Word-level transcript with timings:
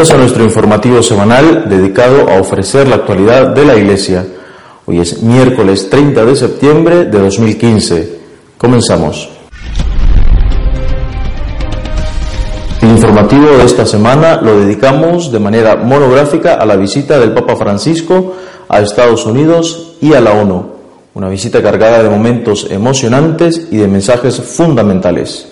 Bienvenidos 0.00 0.18
a 0.18 0.22
nuestro 0.22 0.44
informativo 0.44 1.02
semanal 1.02 1.68
dedicado 1.68 2.30
a 2.30 2.40
ofrecer 2.40 2.88
la 2.88 2.96
actualidad 2.96 3.48
de 3.48 3.66
la 3.66 3.76
Iglesia. 3.76 4.24
Hoy 4.86 4.98
es 4.98 5.22
miércoles 5.22 5.90
30 5.90 6.24
de 6.24 6.36
septiembre 6.36 7.04
de 7.04 7.18
2015. 7.18 8.18
Comenzamos. 8.56 9.28
El 12.80 12.88
informativo 12.88 13.44
de 13.58 13.64
esta 13.66 13.84
semana 13.84 14.40
lo 14.40 14.60
dedicamos 14.60 15.30
de 15.30 15.38
manera 15.38 15.76
monográfica 15.76 16.54
a 16.54 16.64
la 16.64 16.76
visita 16.76 17.18
del 17.18 17.34
Papa 17.34 17.56
Francisco 17.56 18.36
a 18.70 18.80
Estados 18.80 19.26
Unidos 19.26 19.96
y 20.00 20.14
a 20.14 20.22
la 20.22 20.32
ONU. 20.32 20.64
Una 21.12 21.28
visita 21.28 21.62
cargada 21.62 22.02
de 22.02 22.08
momentos 22.08 22.68
emocionantes 22.70 23.68
y 23.70 23.76
de 23.76 23.86
mensajes 23.86 24.40
fundamentales. 24.40 25.49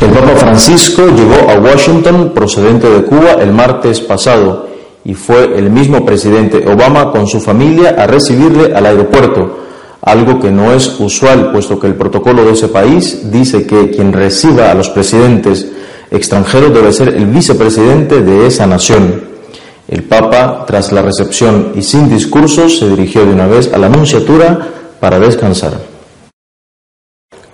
El 0.00 0.08
Papa 0.12 0.34
Francisco 0.34 1.02
llegó 1.08 1.50
a 1.50 1.58
Washington 1.58 2.32
procedente 2.34 2.88
de 2.88 3.02
Cuba 3.02 3.32
el 3.40 3.52
martes 3.52 4.00
pasado 4.00 4.66
y 5.04 5.12
fue 5.12 5.58
el 5.58 5.70
mismo 5.70 6.06
presidente 6.06 6.64
Obama 6.66 7.10
con 7.10 7.26
su 7.26 7.38
familia 7.38 7.96
a 7.98 8.06
recibirle 8.06 8.74
al 8.74 8.86
aeropuerto, 8.86 9.58
algo 10.00 10.40
que 10.40 10.50
no 10.50 10.72
es 10.72 10.98
usual 10.98 11.52
puesto 11.52 11.78
que 11.78 11.86
el 11.86 11.96
protocolo 11.96 12.46
de 12.46 12.52
ese 12.52 12.68
país 12.68 13.30
dice 13.30 13.66
que 13.66 13.90
quien 13.90 14.14
reciba 14.14 14.70
a 14.70 14.74
los 14.74 14.88
presidentes 14.88 15.70
extranjeros 16.10 16.72
debe 16.72 16.94
ser 16.94 17.08
el 17.08 17.26
vicepresidente 17.26 18.22
de 18.22 18.46
esa 18.46 18.66
nación. 18.66 19.22
El 19.86 20.04
Papa, 20.04 20.64
tras 20.66 20.92
la 20.92 21.02
recepción 21.02 21.72
y 21.74 21.82
sin 21.82 22.08
discursos, 22.08 22.78
se 22.78 22.88
dirigió 22.88 23.26
de 23.26 23.34
una 23.34 23.46
vez 23.46 23.70
a 23.72 23.76
la 23.76 23.88
Anunciatura 23.88 24.58
para 24.98 25.18
descansar. 25.18 25.89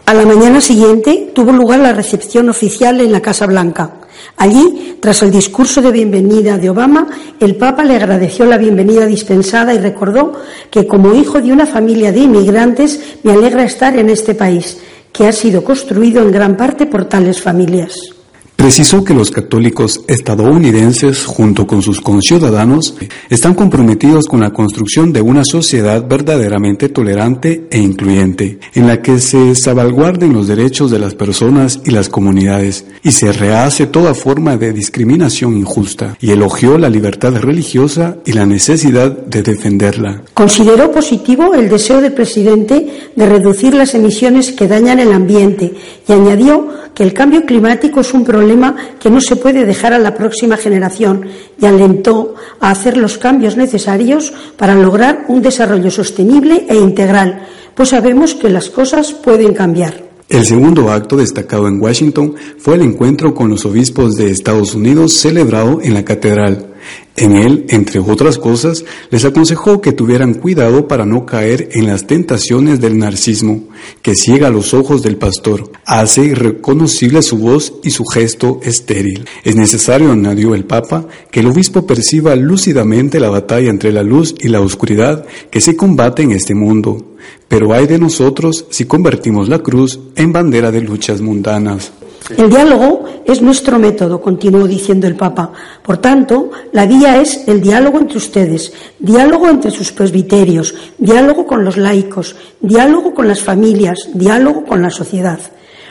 A 0.06 0.14
la 0.14 0.24
mañana 0.24 0.60
siguiente 0.60 1.32
tuvo 1.34 1.50
lugar 1.50 1.80
la 1.80 1.92
recepción 1.92 2.48
oficial 2.48 3.00
en 3.00 3.10
la 3.10 3.20
Casa 3.20 3.44
Blanca. 3.44 3.90
Allí, 4.36 4.98
tras 5.00 5.20
el 5.24 5.32
discurso 5.32 5.82
de 5.82 5.90
bienvenida 5.90 6.58
de 6.58 6.70
Obama, 6.70 7.08
el 7.40 7.56
Papa 7.56 7.82
le 7.82 7.96
agradeció 7.96 8.44
la 8.44 8.56
bienvenida 8.56 9.04
dispensada 9.04 9.74
y 9.74 9.78
recordó 9.78 10.32
que 10.70 10.86
como 10.86 11.12
hijo 11.12 11.40
de 11.40 11.52
una 11.52 11.66
familia 11.66 12.12
de 12.12 12.20
inmigrantes 12.20 13.18
me 13.24 13.32
alegra 13.32 13.64
estar 13.64 13.98
en 13.98 14.08
este 14.08 14.36
país, 14.36 14.78
que 15.12 15.26
ha 15.26 15.32
sido 15.32 15.64
construido 15.64 16.22
en 16.22 16.30
gran 16.30 16.56
parte 16.56 16.86
por 16.86 17.06
tales 17.06 17.42
familias. 17.42 18.15
Precisó 18.56 19.04
que 19.04 19.14
los 19.14 19.30
católicos 19.30 20.00
estadounidenses, 20.08 21.26
junto 21.26 21.66
con 21.66 21.82
sus 21.82 22.00
conciudadanos, 22.00 22.94
están 23.28 23.54
comprometidos 23.54 24.26
con 24.26 24.40
la 24.40 24.52
construcción 24.52 25.12
de 25.12 25.20
una 25.20 25.44
sociedad 25.44 26.04
verdaderamente 26.08 26.88
tolerante 26.88 27.66
e 27.70 27.78
incluyente, 27.78 28.58
en 28.74 28.86
la 28.86 29.02
que 29.02 29.20
se 29.20 29.54
salvaguarden 29.54 30.32
los 30.32 30.48
derechos 30.48 30.90
de 30.90 30.98
las 30.98 31.14
personas 31.14 31.80
y 31.84 31.90
las 31.90 32.08
comunidades, 32.08 32.86
y 33.02 33.12
se 33.12 33.30
rehace 33.30 33.86
toda 33.86 34.14
forma 34.14 34.56
de 34.56 34.72
discriminación 34.72 35.56
injusta, 35.56 36.16
y 36.20 36.30
elogió 36.30 36.78
la 36.78 36.88
libertad 36.88 37.34
religiosa 37.36 38.16
y 38.24 38.32
la 38.32 38.46
necesidad 38.46 39.10
de 39.10 39.42
defenderla. 39.42 40.22
Consideró 40.34 40.90
positivo 40.90 41.54
el 41.54 41.68
deseo 41.68 42.00
del 42.00 42.14
presidente 42.14 43.10
de 43.14 43.26
reducir 43.26 43.74
las 43.74 43.94
emisiones 43.94 44.52
que 44.52 44.66
dañan 44.66 44.98
el 44.98 45.12
ambiente 45.12 45.74
y 46.08 46.12
añadió 46.12 46.68
que 46.96 47.02
el 47.02 47.12
cambio 47.12 47.44
climático 47.44 48.00
es 48.00 48.14
un 48.14 48.24
problema 48.24 48.74
que 48.98 49.10
no 49.10 49.20
se 49.20 49.36
puede 49.36 49.66
dejar 49.66 49.92
a 49.92 49.98
la 49.98 50.14
próxima 50.14 50.56
generación 50.56 51.26
y 51.60 51.66
alentó 51.66 52.34
a 52.58 52.70
hacer 52.70 52.96
los 52.96 53.18
cambios 53.18 53.58
necesarios 53.58 54.32
para 54.56 54.74
lograr 54.74 55.26
un 55.28 55.42
desarrollo 55.42 55.90
sostenible 55.90 56.64
e 56.70 56.74
integral, 56.74 57.46
pues 57.74 57.90
sabemos 57.90 58.34
que 58.34 58.48
las 58.48 58.70
cosas 58.70 59.12
pueden 59.12 59.52
cambiar. 59.52 60.04
El 60.30 60.46
segundo 60.46 60.90
acto 60.90 61.18
destacado 61.18 61.68
en 61.68 61.82
Washington 61.82 62.34
fue 62.56 62.76
el 62.76 62.82
encuentro 62.82 63.34
con 63.34 63.50
los 63.50 63.66
obispos 63.66 64.14
de 64.14 64.30
Estados 64.30 64.74
Unidos 64.74 65.12
celebrado 65.12 65.80
en 65.82 65.92
la 65.92 66.02
catedral. 66.02 66.75
En 67.16 67.34
él, 67.34 67.64
entre 67.70 67.98
otras 67.98 68.36
cosas, 68.36 68.84
les 69.10 69.24
aconsejó 69.24 69.80
que 69.80 69.92
tuvieran 69.92 70.34
cuidado 70.34 70.86
para 70.86 71.06
no 71.06 71.24
caer 71.24 71.70
en 71.72 71.86
las 71.86 72.06
tentaciones 72.06 72.78
del 72.78 72.98
narcismo, 72.98 73.64
que 74.02 74.14
ciega 74.14 74.50
los 74.50 74.74
ojos 74.74 75.02
del 75.02 75.16
pastor, 75.16 75.72
hace 75.86 76.26
irreconocible 76.26 77.22
su 77.22 77.38
voz 77.38 77.72
y 77.82 77.90
su 77.90 78.04
gesto 78.04 78.60
estéril. 78.62 79.26
Es 79.44 79.56
necesario, 79.56 80.12
añadió 80.12 80.54
el 80.54 80.66
Papa, 80.66 81.08
que 81.30 81.40
el 81.40 81.46
obispo 81.46 81.86
perciba 81.86 82.36
lúcidamente 82.36 83.18
la 83.18 83.30
batalla 83.30 83.70
entre 83.70 83.92
la 83.92 84.02
luz 84.02 84.34
y 84.38 84.48
la 84.48 84.60
oscuridad 84.60 85.24
que 85.50 85.62
se 85.62 85.74
combate 85.74 86.22
en 86.22 86.32
este 86.32 86.54
mundo. 86.54 87.16
Pero 87.48 87.72
hay 87.72 87.86
de 87.86 87.98
nosotros 87.98 88.66
si 88.70 88.84
convertimos 88.84 89.48
la 89.48 89.60
cruz 89.60 90.00
en 90.16 90.32
bandera 90.32 90.70
de 90.70 90.82
luchas 90.82 91.22
mundanas. 91.22 91.92
El 92.34 92.50
diálogo 92.50 93.04
es 93.24 93.40
nuestro 93.40 93.78
método, 93.78 94.20
continuó 94.20 94.66
diciendo 94.66 95.06
el 95.06 95.14
Papa. 95.14 95.52
Por 95.80 95.98
tanto, 95.98 96.50
la 96.72 96.84
vía 96.84 97.20
es 97.20 97.46
el 97.46 97.60
diálogo 97.60 98.00
entre 98.00 98.18
ustedes, 98.18 98.72
diálogo 98.98 99.48
entre 99.48 99.70
sus 99.70 99.92
presbiterios, 99.92 100.74
diálogo 100.98 101.46
con 101.46 101.64
los 101.64 101.76
laicos, 101.76 102.34
diálogo 102.60 103.14
con 103.14 103.28
las 103.28 103.40
familias, 103.42 104.08
diálogo 104.12 104.64
con 104.64 104.82
la 104.82 104.90
sociedad. 104.90 105.38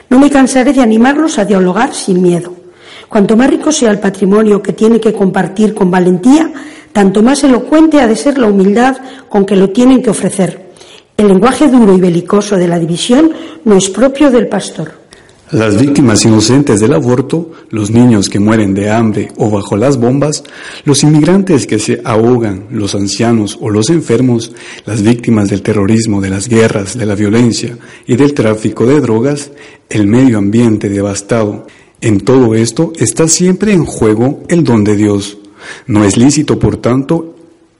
No 0.09 0.19
me 0.19 0.29
cansaré 0.29 0.73
de 0.73 0.81
animarlos 0.81 1.39
a 1.39 1.45
dialogar 1.45 1.93
sin 1.93 2.21
miedo. 2.21 2.53
Cuanto 3.07 3.37
más 3.37 3.49
rico 3.49 3.71
sea 3.71 3.91
el 3.91 3.99
patrimonio 3.99 4.61
que 4.61 4.73
tiene 4.73 4.99
que 4.99 5.13
compartir 5.13 5.73
con 5.73 5.89
valentía, 5.89 6.51
tanto 6.91 7.23
más 7.23 7.45
elocuente 7.45 8.01
ha 8.01 8.07
de 8.07 8.15
ser 8.17 8.37
la 8.37 8.47
humildad 8.47 8.97
con 9.29 9.45
que 9.45 9.55
lo 9.55 9.69
tienen 9.69 10.03
que 10.03 10.09
ofrecer. 10.09 10.65
El 11.15 11.29
lenguaje 11.29 11.69
duro 11.69 11.95
y 11.95 12.01
belicoso 12.01 12.57
de 12.57 12.67
la 12.67 12.77
división 12.77 13.31
no 13.63 13.77
es 13.77 13.89
propio 13.89 14.29
del 14.29 14.49
pastor. 14.49 15.04
Las 15.55 15.79
víctimas 15.79 16.25
inocentes 16.25 16.81
del 16.81 16.93
aborto, 16.93 17.49
los 17.69 17.89
niños 17.89 18.27
que 18.27 18.41
mueren 18.41 18.73
de 18.73 18.89
hambre 18.89 19.31
o 19.37 19.49
bajo 19.49 19.77
las 19.77 19.95
bombas, 19.97 20.43
los 20.83 21.01
inmigrantes 21.03 21.65
que 21.65 21.79
se 21.79 22.01
ahogan, 22.03 22.65
los 22.71 22.93
ancianos 22.93 23.57
o 23.61 23.69
los 23.69 23.89
enfermos, 23.89 24.51
las 24.85 25.01
víctimas 25.01 25.47
del 25.47 25.61
terrorismo, 25.61 26.19
de 26.19 26.29
las 26.29 26.49
guerras, 26.49 26.97
de 26.97 27.05
la 27.05 27.15
violencia 27.15 27.77
y 28.05 28.17
del 28.17 28.33
tráfico 28.33 28.85
de 28.85 28.99
drogas, 28.99 29.51
el 29.89 30.07
medio 30.07 30.39
ambiente 30.39 30.89
devastado. 30.89 31.67
En 32.01 32.19
todo 32.19 32.53
esto 32.53 32.91
está 32.99 33.29
siempre 33.29 33.71
en 33.71 33.85
juego 33.85 34.43
el 34.49 34.61
don 34.61 34.83
de 34.83 34.97
Dios. 34.97 35.37
No 35.87 36.03
es 36.03 36.17
lícito, 36.17 36.59
por 36.59 36.75
tanto, 36.81 37.33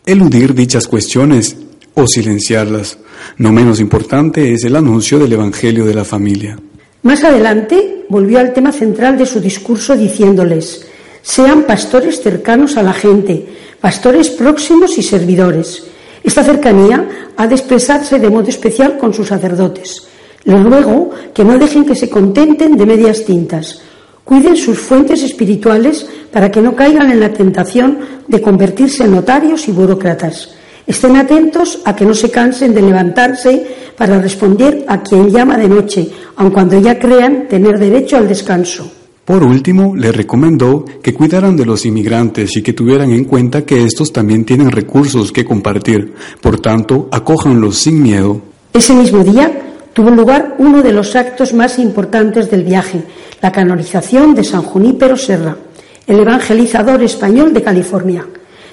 eludir 0.05 0.55
dichas 0.55 0.87
cuestiones 0.87 1.57
o 1.93 2.07
silenciarlas. 2.07 2.99
No 3.37 3.51
menos 3.51 3.81
importante 3.81 4.53
es 4.53 4.63
el 4.63 4.77
anuncio 4.77 5.19
del 5.19 5.33
Evangelio 5.33 5.83
de 5.83 5.93
la 5.93 6.05
familia. 6.05 6.57
Más 7.05 7.23
adelante 7.23 8.03
volvió 8.09 8.39
al 8.39 8.51
tema 8.51 8.71
central 8.71 9.15
de 9.15 9.27
su 9.27 9.39
discurso 9.39 9.95
diciéndoles, 9.95 10.87
sean 11.21 11.61
pastores 11.61 12.19
cercanos 12.19 12.77
a 12.77 12.81
la 12.81 12.93
gente, 12.93 13.45
pastores 13.79 14.31
próximos 14.31 14.97
y 14.97 15.03
servidores. 15.03 15.83
Esta 16.23 16.43
cercanía 16.43 17.07
ha 17.37 17.45
de 17.45 17.53
expresarse 17.53 18.17
de 18.17 18.31
modo 18.31 18.49
especial 18.49 18.97
con 18.97 19.13
sus 19.13 19.27
sacerdotes. 19.27 20.07
Les 20.45 20.63
ruego 20.63 21.11
que 21.31 21.43
no 21.43 21.59
dejen 21.59 21.85
que 21.85 21.93
se 21.93 22.09
contenten 22.09 22.75
de 22.75 22.87
medias 22.87 23.23
tintas. 23.23 23.81
Cuiden 24.23 24.57
sus 24.57 24.79
fuentes 24.79 25.21
espirituales 25.21 26.07
para 26.31 26.49
que 26.49 26.59
no 26.63 26.75
caigan 26.75 27.11
en 27.11 27.19
la 27.19 27.31
tentación 27.31 27.99
de 28.27 28.41
convertirse 28.41 29.03
en 29.03 29.11
notarios 29.11 29.67
y 29.67 29.71
burócratas. 29.71 30.55
Estén 30.85 31.17
atentos 31.17 31.81
a 31.83 31.95
que 31.95 32.05
no 32.05 32.13
se 32.13 32.29
cansen 32.29 32.73
de 32.73 32.81
levantarse 32.81 33.91
para 33.97 34.21
responder 34.21 34.85
a 34.87 35.01
quien 35.01 35.31
llama 35.31 35.57
de 35.57 35.67
noche, 35.67 36.07
aun 36.37 36.51
cuando 36.51 36.79
ya 36.79 36.99
crean 36.99 37.47
tener 37.49 37.79
derecho 37.79 38.17
al 38.17 38.27
descanso. 38.27 38.91
Por 39.25 39.43
último, 39.43 39.95
le 39.95 40.11
recomendó 40.11 40.85
que 41.01 41.15
cuidaran 41.15 41.57
de 41.57 41.65
los 41.65 41.83
inmigrantes 41.87 42.55
y 42.55 42.61
que 42.61 42.73
tuvieran 42.73 43.11
en 43.11 43.23
cuenta 43.23 43.65
que 43.65 43.83
estos 43.83 44.13
también 44.13 44.45
tienen 44.45 44.69
recursos 44.69 45.31
que 45.31 45.43
compartir. 45.43 46.13
Por 46.39 46.59
tanto, 46.59 47.09
acójanlos 47.11 47.77
sin 47.77 48.03
miedo. 48.03 48.41
Ese 48.71 48.93
mismo 48.93 49.23
día 49.23 49.51
tuvo 49.93 50.11
lugar 50.11 50.55
uno 50.59 50.83
de 50.83 50.93
los 50.93 51.15
actos 51.15 51.55
más 51.55 51.79
importantes 51.79 52.51
del 52.51 52.63
viaje, 52.63 53.01
la 53.41 53.51
canonización 53.51 54.35
de 54.35 54.43
San 54.43 54.61
Junípero 54.61 55.17
Serra, 55.17 55.57
el 56.05 56.19
evangelizador 56.19 57.01
español 57.01 57.51
de 57.51 57.63
California. 57.63 58.27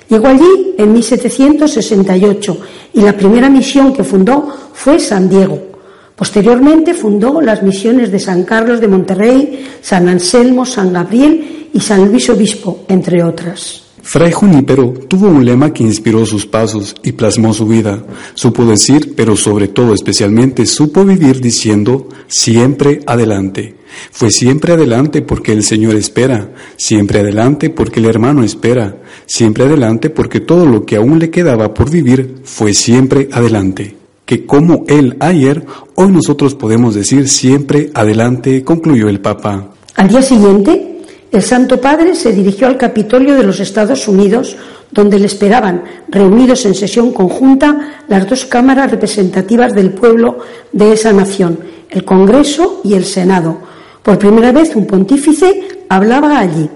Llegó 0.08 0.28
allí 0.28 0.75
en 0.78 0.93
1768 0.93 2.58
y 2.94 3.00
la 3.00 3.16
primera 3.16 3.49
misión 3.49 3.93
que 3.93 4.04
fundó 4.04 4.49
fue 4.72 4.99
San 4.99 5.28
Diego. 5.28 5.72
Posteriormente 6.16 6.94
fundó 6.94 7.40
las 7.40 7.62
misiones 7.62 8.12
de 8.12 8.19
San 8.19 8.44
Carlos 8.44 8.81
de 8.81 8.88
Monterrey, 8.88 9.66
San 9.81 10.08
Anselmo, 10.08 10.64
San 10.66 10.93
Gabriel 10.93 11.69
y 11.72 11.81
San 11.81 12.10
Luis 12.10 12.28
Obispo, 12.31 12.84
entre 12.88 13.22
otras. 13.22 13.82
Fray 14.04 14.32
Junípero 14.32 14.93
tuvo 15.08 15.28
un 15.28 15.44
lema 15.44 15.72
que 15.72 15.84
inspiró 15.84 16.26
sus 16.26 16.44
pasos 16.44 16.94
y 17.04 17.12
plasmó 17.12 17.54
su 17.54 17.66
vida. 17.66 18.04
Supo 18.34 18.64
decir, 18.64 19.14
pero 19.16 19.37
sobre 19.37 19.69
todo 19.69 19.94
especialmente 19.94 20.66
supo 20.66 21.04
vivir 21.04 21.40
diciendo, 21.40 22.08
siempre 22.26 23.00
adelante. 23.06 23.76
Fue 24.10 24.31
siempre 24.31 24.72
adelante 24.72 25.22
porque 25.22 25.52
el 25.52 25.62
Señor 25.62 25.94
espera, 25.94 26.52
siempre 26.76 27.20
adelante 27.20 27.70
porque 27.70 28.00
el 28.00 28.06
hermano 28.06 28.43
espera, 28.43 28.96
siempre 29.32 29.64
adelante 29.64 30.11
porque 30.11 30.40
todo 30.40 30.67
lo 30.67 30.84
que 30.84 30.96
aún 30.96 31.19
le 31.19 31.31
quedaba 31.31 31.73
por 31.73 31.90
vivir 31.90 32.43
fue 32.44 32.75
siempre 32.75 33.31
adelante. 33.32 33.96
Que 34.26 34.44
como 34.44 34.84
Él 34.88 35.17
ayer, 35.20 35.64
hoy 35.94 36.12
nosotros 36.12 36.55
podemos 36.55 36.94
decir 36.94 37.26
siempre 37.31 37.90
adelante, 37.94 38.62
concluyó 38.62 39.08
el 39.08 39.20
Papa. 39.20 39.70
Al 39.96 40.08
día 40.08 40.20
siguiente, 40.20 41.00
El 41.31 41.40
Santo 41.40 41.81
Padre 41.81 42.14
se 42.14 42.31
dirigió 42.31 42.67
al 42.67 42.76
Capitolio 42.76 43.34
de 43.34 43.43
los 43.43 43.58
Estados 43.58 44.06
Unidos, 44.06 44.55
donde 44.90 45.19
le 45.19 45.25
esperaban, 45.25 45.82
reunidos 46.11 46.67
en 46.67 46.75
sesión 46.75 47.11
conjunta, 47.11 48.05
las 48.08 48.28
dos 48.28 48.44
cámaras 48.44 48.90
representativas 48.90 49.73
del 49.73 49.93
pueblo 49.93 50.40
de 50.73 50.93
esa 50.93 51.11
nación, 51.11 51.58
el 51.88 52.05
Congreso 52.05 52.82
y 52.85 52.93
el 52.93 53.06
Senado. 53.06 53.56
Por 54.02 54.19
primera 54.19 54.52
vez 54.52 54.76
un 54.76 54.87
pontífice 54.87 55.87
hablaba 55.88 56.38
allí. 56.38 56.69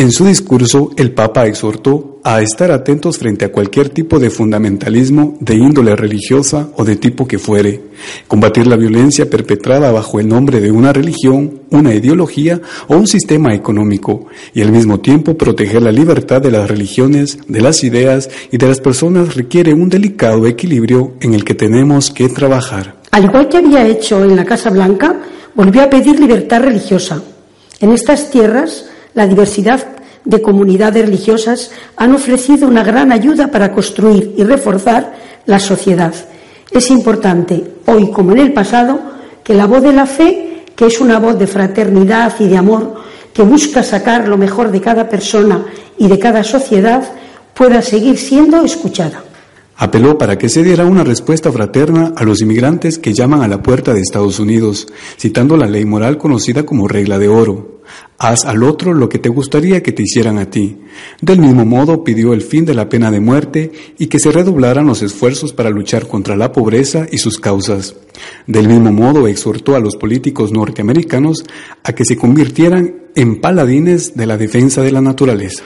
En 0.00 0.12
su 0.12 0.24
discurso, 0.24 0.92
el 0.96 1.12
Papa 1.12 1.46
exhortó 1.46 2.20
a 2.24 2.40
estar 2.40 2.70
atentos 2.72 3.18
frente 3.18 3.44
a 3.44 3.52
cualquier 3.52 3.90
tipo 3.90 4.18
de 4.18 4.30
fundamentalismo 4.30 5.36
de 5.40 5.56
índole 5.56 5.94
religiosa 5.94 6.70
o 6.76 6.86
de 6.86 6.96
tipo 6.96 7.28
que 7.28 7.38
fuere, 7.38 7.82
combatir 8.26 8.66
la 8.66 8.76
violencia 8.76 9.28
perpetrada 9.28 9.92
bajo 9.92 10.18
el 10.18 10.26
nombre 10.26 10.58
de 10.62 10.70
una 10.70 10.94
religión, 10.94 11.64
una 11.68 11.94
ideología 11.94 12.62
o 12.88 12.96
un 12.96 13.06
sistema 13.06 13.52
económico, 13.54 14.24
y 14.54 14.62
al 14.62 14.72
mismo 14.72 15.00
tiempo 15.00 15.36
proteger 15.36 15.82
la 15.82 15.92
libertad 15.92 16.40
de 16.40 16.50
las 16.50 16.70
religiones, 16.70 17.38
de 17.46 17.60
las 17.60 17.84
ideas 17.84 18.30
y 18.50 18.56
de 18.56 18.68
las 18.68 18.80
personas 18.80 19.34
requiere 19.34 19.74
un 19.74 19.90
delicado 19.90 20.46
equilibrio 20.46 21.12
en 21.20 21.34
el 21.34 21.44
que 21.44 21.52
tenemos 21.52 22.10
que 22.10 22.30
trabajar. 22.30 22.96
Al 23.10 23.24
igual 23.24 23.50
que 23.50 23.58
había 23.58 23.86
hecho 23.86 24.24
en 24.24 24.34
la 24.34 24.46
Casa 24.46 24.70
Blanca, 24.70 25.20
volvió 25.54 25.82
a 25.82 25.90
pedir 25.90 26.18
libertad 26.18 26.62
religiosa. 26.62 27.22
En 27.80 27.92
estas 27.92 28.30
tierras, 28.30 28.86
la 29.14 29.26
diversidad 29.26 29.86
de 30.24 30.42
comunidades 30.42 31.04
religiosas 31.04 31.70
han 31.96 32.14
ofrecido 32.14 32.68
una 32.68 32.84
gran 32.84 33.12
ayuda 33.12 33.48
para 33.48 33.72
construir 33.72 34.34
y 34.36 34.44
reforzar 34.44 35.14
la 35.46 35.58
sociedad. 35.58 36.14
Es 36.70 36.90
importante, 36.90 37.64
hoy 37.86 38.10
como 38.10 38.32
en 38.32 38.38
el 38.38 38.52
pasado, 38.52 39.00
que 39.42 39.54
la 39.54 39.66
voz 39.66 39.82
de 39.82 39.92
la 39.92 40.06
fe, 40.06 40.64
que 40.76 40.86
es 40.86 41.00
una 41.00 41.18
voz 41.18 41.38
de 41.38 41.46
fraternidad 41.46 42.34
y 42.38 42.48
de 42.48 42.56
amor, 42.56 42.94
que 43.32 43.42
busca 43.42 43.82
sacar 43.82 44.28
lo 44.28 44.36
mejor 44.36 44.70
de 44.70 44.80
cada 44.80 45.08
persona 45.08 45.64
y 45.98 46.08
de 46.08 46.18
cada 46.18 46.44
sociedad, 46.44 47.02
pueda 47.54 47.82
seguir 47.82 48.18
siendo 48.18 48.62
escuchada. 48.64 49.24
Apeló 49.76 50.18
para 50.18 50.36
que 50.36 50.50
se 50.50 50.62
diera 50.62 50.84
una 50.84 51.04
respuesta 51.04 51.50
fraterna 51.50 52.12
a 52.14 52.24
los 52.24 52.42
inmigrantes 52.42 52.98
que 52.98 53.14
llaman 53.14 53.42
a 53.42 53.48
la 53.48 53.62
puerta 53.62 53.94
de 53.94 54.00
Estados 54.02 54.38
Unidos, 54.38 54.86
citando 55.18 55.56
la 55.56 55.66
ley 55.66 55.86
moral 55.86 56.18
conocida 56.18 56.64
como 56.64 56.86
regla 56.86 57.18
de 57.18 57.28
oro. 57.28 57.79
Haz 58.18 58.44
al 58.44 58.62
otro 58.62 58.92
lo 58.92 59.08
que 59.08 59.18
te 59.18 59.28
gustaría 59.28 59.82
que 59.82 59.92
te 59.92 60.02
hicieran 60.02 60.38
a 60.38 60.50
ti. 60.50 60.78
Del 61.22 61.38
mismo 61.40 61.64
modo 61.64 62.04
pidió 62.04 62.34
el 62.34 62.42
fin 62.42 62.64
de 62.64 62.74
la 62.74 62.88
pena 62.88 63.10
de 63.10 63.20
muerte 63.20 63.72
y 63.98 64.08
que 64.08 64.18
se 64.18 64.30
redoblaran 64.30 64.86
los 64.86 65.02
esfuerzos 65.02 65.52
para 65.52 65.70
luchar 65.70 66.06
contra 66.06 66.36
la 66.36 66.52
pobreza 66.52 67.06
y 67.10 67.18
sus 67.18 67.38
causas. 67.38 67.96
Del 68.46 68.68
mismo 68.68 68.92
modo 68.92 69.26
exhortó 69.26 69.74
a 69.74 69.80
los 69.80 69.96
políticos 69.96 70.52
norteamericanos 70.52 71.44
a 71.82 71.94
que 71.94 72.04
se 72.04 72.16
convirtieran 72.16 72.94
en 73.14 73.40
paladines 73.40 74.14
de 74.14 74.26
la 74.26 74.36
defensa 74.36 74.82
de 74.82 74.92
la 74.92 75.00
naturaleza. 75.00 75.64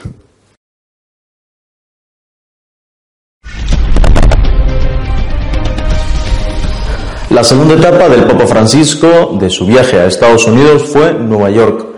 La 7.35 7.43
segunda 7.43 7.73
etapa 7.73 8.07
del 8.07 8.23
Papa 8.23 8.47
Francisco 8.47 9.35
de 9.37 9.49
su 9.49 9.65
viaje 9.65 9.99
a 9.99 10.05
Estados 10.05 10.47
Unidos 10.47 10.83
fue 10.83 11.13
Nueva 11.13 11.49
York. 11.49 11.94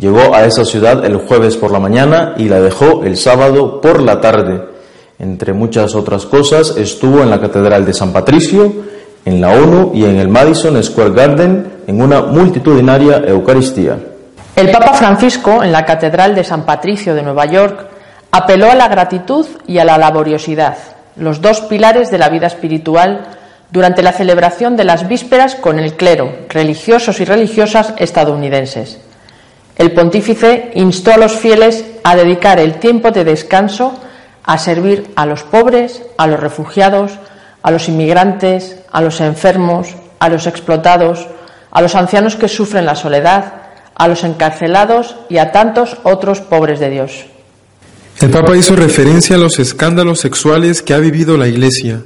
Llegó 0.00 0.34
a 0.34 0.46
esa 0.46 0.64
ciudad 0.64 1.04
el 1.04 1.18
jueves 1.18 1.58
por 1.58 1.70
la 1.70 1.78
mañana 1.78 2.32
y 2.38 2.48
la 2.48 2.58
dejó 2.58 3.04
el 3.04 3.18
sábado 3.18 3.82
por 3.82 4.00
la 4.00 4.18
tarde. 4.18 4.62
Entre 5.18 5.52
muchas 5.52 5.94
otras 5.94 6.24
cosas, 6.24 6.74
estuvo 6.78 7.22
en 7.22 7.28
la 7.28 7.38
Catedral 7.38 7.84
de 7.84 7.92
San 7.92 8.10
Patricio, 8.10 8.72
en 9.26 9.42
la 9.42 9.50
ONU 9.50 9.90
y 9.92 10.04
en 10.04 10.16
el 10.16 10.28
Madison 10.28 10.82
Square 10.82 11.10
Garden 11.10 11.72
en 11.86 12.00
una 12.00 12.22
multitudinaria 12.22 13.18
Eucaristía. 13.26 13.98
El 14.56 14.70
Papa 14.70 14.94
Francisco, 14.94 15.62
en 15.62 15.70
la 15.70 15.84
Catedral 15.84 16.34
de 16.34 16.44
San 16.44 16.64
Patricio 16.64 17.14
de 17.14 17.22
Nueva 17.22 17.44
York, 17.44 17.86
apeló 18.30 18.70
a 18.70 18.74
la 18.74 18.88
gratitud 18.88 19.44
y 19.66 19.76
a 19.76 19.84
la 19.84 19.98
laboriosidad, 19.98 20.78
los 21.16 21.42
dos 21.42 21.60
pilares 21.60 22.10
de 22.10 22.16
la 22.16 22.30
vida 22.30 22.46
espiritual 22.46 23.26
durante 23.70 24.02
la 24.02 24.12
celebración 24.12 24.78
de 24.78 24.84
las 24.84 25.06
vísperas 25.06 25.56
con 25.56 25.78
el 25.78 25.92
clero, 25.92 26.32
religiosos 26.48 27.20
y 27.20 27.26
religiosas 27.26 27.92
estadounidenses. 27.98 29.09
El 29.80 29.92
pontífice 29.92 30.72
instó 30.74 31.14
a 31.14 31.16
los 31.16 31.32
fieles 31.32 31.86
a 32.04 32.14
dedicar 32.14 32.60
el 32.60 32.74
tiempo 32.74 33.12
de 33.12 33.24
descanso 33.24 33.98
a 34.44 34.58
servir 34.58 35.10
a 35.16 35.24
los 35.24 35.42
pobres, 35.42 36.02
a 36.18 36.26
los 36.26 36.38
refugiados, 36.38 37.12
a 37.62 37.70
los 37.70 37.88
inmigrantes, 37.88 38.76
a 38.92 39.00
los 39.00 39.22
enfermos, 39.22 39.88
a 40.18 40.28
los 40.28 40.46
explotados, 40.46 41.26
a 41.70 41.80
los 41.80 41.94
ancianos 41.94 42.36
que 42.36 42.48
sufren 42.48 42.84
la 42.84 42.94
soledad, 42.94 43.54
a 43.94 44.06
los 44.06 44.22
encarcelados 44.22 45.16
y 45.30 45.38
a 45.38 45.50
tantos 45.50 45.96
otros 46.02 46.42
pobres 46.42 46.78
de 46.78 46.90
Dios. 46.90 47.24
El 48.20 48.28
Papa 48.28 48.58
hizo 48.58 48.76
referencia 48.76 49.36
a 49.36 49.38
los 49.38 49.58
escándalos 49.58 50.20
sexuales 50.20 50.82
que 50.82 50.92
ha 50.92 50.98
vivido 50.98 51.38
la 51.38 51.48
Iglesia 51.48 52.02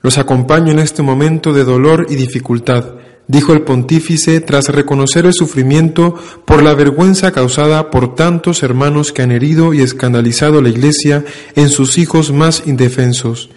los 0.00 0.16
acompaño 0.16 0.72
en 0.72 0.78
este 0.78 1.02
momento 1.02 1.52
de 1.52 1.64
dolor 1.64 2.06
y 2.08 2.14
dificultad, 2.14 2.94
dijo 3.28 3.52
el 3.52 3.62
pontífice 3.62 4.40
tras 4.40 4.68
reconocer 4.68 5.26
el 5.26 5.34
sufrimiento 5.34 6.16
por 6.44 6.62
la 6.62 6.74
vergüenza 6.74 7.30
causada 7.30 7.90
por 7.90 8.14
tantos 8.14 8.62
hermanos 8.62 9.12
que 9.12 9.22
han 9.22 9.30
herido 9.30 9.74
y 9.74 9.82
escandalizado 9.82 10.60
la 10.60 10.70
Iglesia 10.70 11.24
en 11.54 11.68
sus 11.68 11.98
hijos 11.98 12.32
más 12.32 12.64
indefensos. 12.66 13.50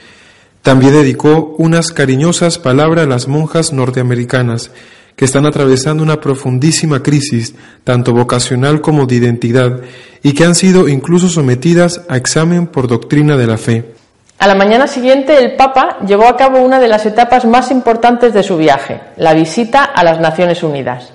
También 0.62 0.94
dedicó 0.94 1.56
unas 1.57 1.91
cariñosas 1.91 2.59
palabras 2.59 3.06
a 3.06 3.09
las 3.09 3.27
monjas 3.27 3.73
norteamericanas, 3.73 4.71
que 5.15 5.25
están 5.25 5.45
atravesando 5.45 6.03
una 6.03 6.21
profundísima 6.21 7.01
crisis, 7.01 7.56
tanto 7.83 8.13
vocacional 8.13 8.81
como 8.81 9.07
de 9.07 9.15
identidad, 9.15 9.81
y 10.21 10.33
que 10.33 10.45
han 10.45 10.56
sido 10.56 10.88
incluso 10.88 11.29
sometidas 11.29 12.01
a 12.09 12.17
examen 12.17 12.67
por 12.67 12.88
doctrina 12.88 13.38
de 13.38 13.47
la 13.47 13.57
fe. 13.57 14.00
A 14.41 14.47
la 14.47 14.55
mañana 14.55 14.88
siguiente, 14.88 15.38
el 15.38 15.55
Papa 15.55 16.00
llevó 16.03 16.25
a 16.25 16.36
cabo 16.36 16.62
una 16.62 16.79
de 16.79 16.88
las 16.88 17.05
etapas 17.05 17.45
más 17.45 17.69
importantes 17.69 18.33
de 18.33 18.41
su 18.41 18.57
viaje, 18.57 19.00
la 19.17 19.36
visita 19.36 19.83
a 19.83 20.03
las 20.03 20.19
Naciones 20.19 20.63
Unidas. 20.63 21.13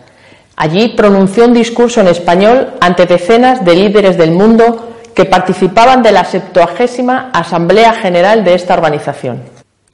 Allí 0.54 0.94
pronunció 0.96 1.46
un 1.46 1.52
discurso 1.52 2.00
en 2.00 2.06
español 2.06 2.74
ante 2.80 3.04
decenas 3.04 3.64
de 3.64 3.74
líderes 3.74 4.16
del 4.16 4.30
mundo 4.30 4.92
que 5.12 5.24
participaban 5.24 6.04
de 6.04 6.12
la 6.12 6.24
septuagésima 6.24 7.30
Asamblea 7.32 7.94
General 7.94 8.44
de 8.44 8.54
esta 8.54 8.74
organización. 8.74 9.42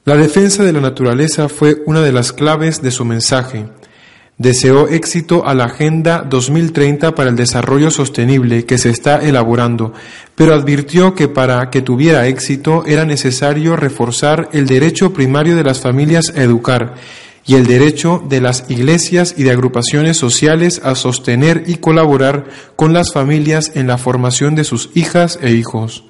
La 0.05 0.15
defensa 0.15 0.61
de 0.61 0.71
la 0.71 0.81
naturaleza 0.81 1.49
fue 1.49 1.77
una 1.87 2.01
de 2.01 2.11
las 2.11 2.33
claves 2.33 2.83
de 2.83 2.91
su 2.91 3.03
mensaje 3.03 3.65
deseó 4.43 4.89
éxito 4.89 5.47
a 5.47 5.53
la 5.53 5.63
Agenda 5.63 6.21
2030 6.29 7.15
para 7.15 7.29
el 7.29 7.37
Desarrollo 7.37 7.89
Sostenible 7.89 8.65
que 8.65 8.77
se 8.77 8.89
está 8.89 9.21
elaborando, 9.23 9.93
pero 10.35 10.53
advirtió 10.53 11.15
que 11.15 11.29
para 11.29 11.69
que 11.69 11.81
tuviera 11.81 12.27
éxito 12.27 12.83
era 12.85 13.05
necesario 13.05 13.77
reforzar 13.77 14.49
el 14.51 14.67
derecho 14.67 15.13
primario 15.13 15.55
de 15.55 15.63
las 15.63 15.79
familias 15.79 16.33
a 16.35 16.43
educar 16.43 16.95
y 17.45 17.55
el 17.55 17.65
derecho 17.65 18.21
de 18.27 18.41
las 18.41 18.69
iglesias 18.69 19.33
y 19.37 19.43
de 19.43 19.51
agrupaciones 19.51 20.17
sociales 20.17 20.81
a 20.83 20.95
sostener 20.95 21.63
y 21.67 21.77
colaborar 21.77 22.43
con 22.75 22.91
las 22.93 23.13
familias 23.13 23.71
en 23.75 23.87
la 23.87 23.97
formación 23.97 24.55
de 24.55 24.65
sus 24.65 24.89
hijas 24.93 25.39
e 25.41 25.51
hijos. 25.51 26.03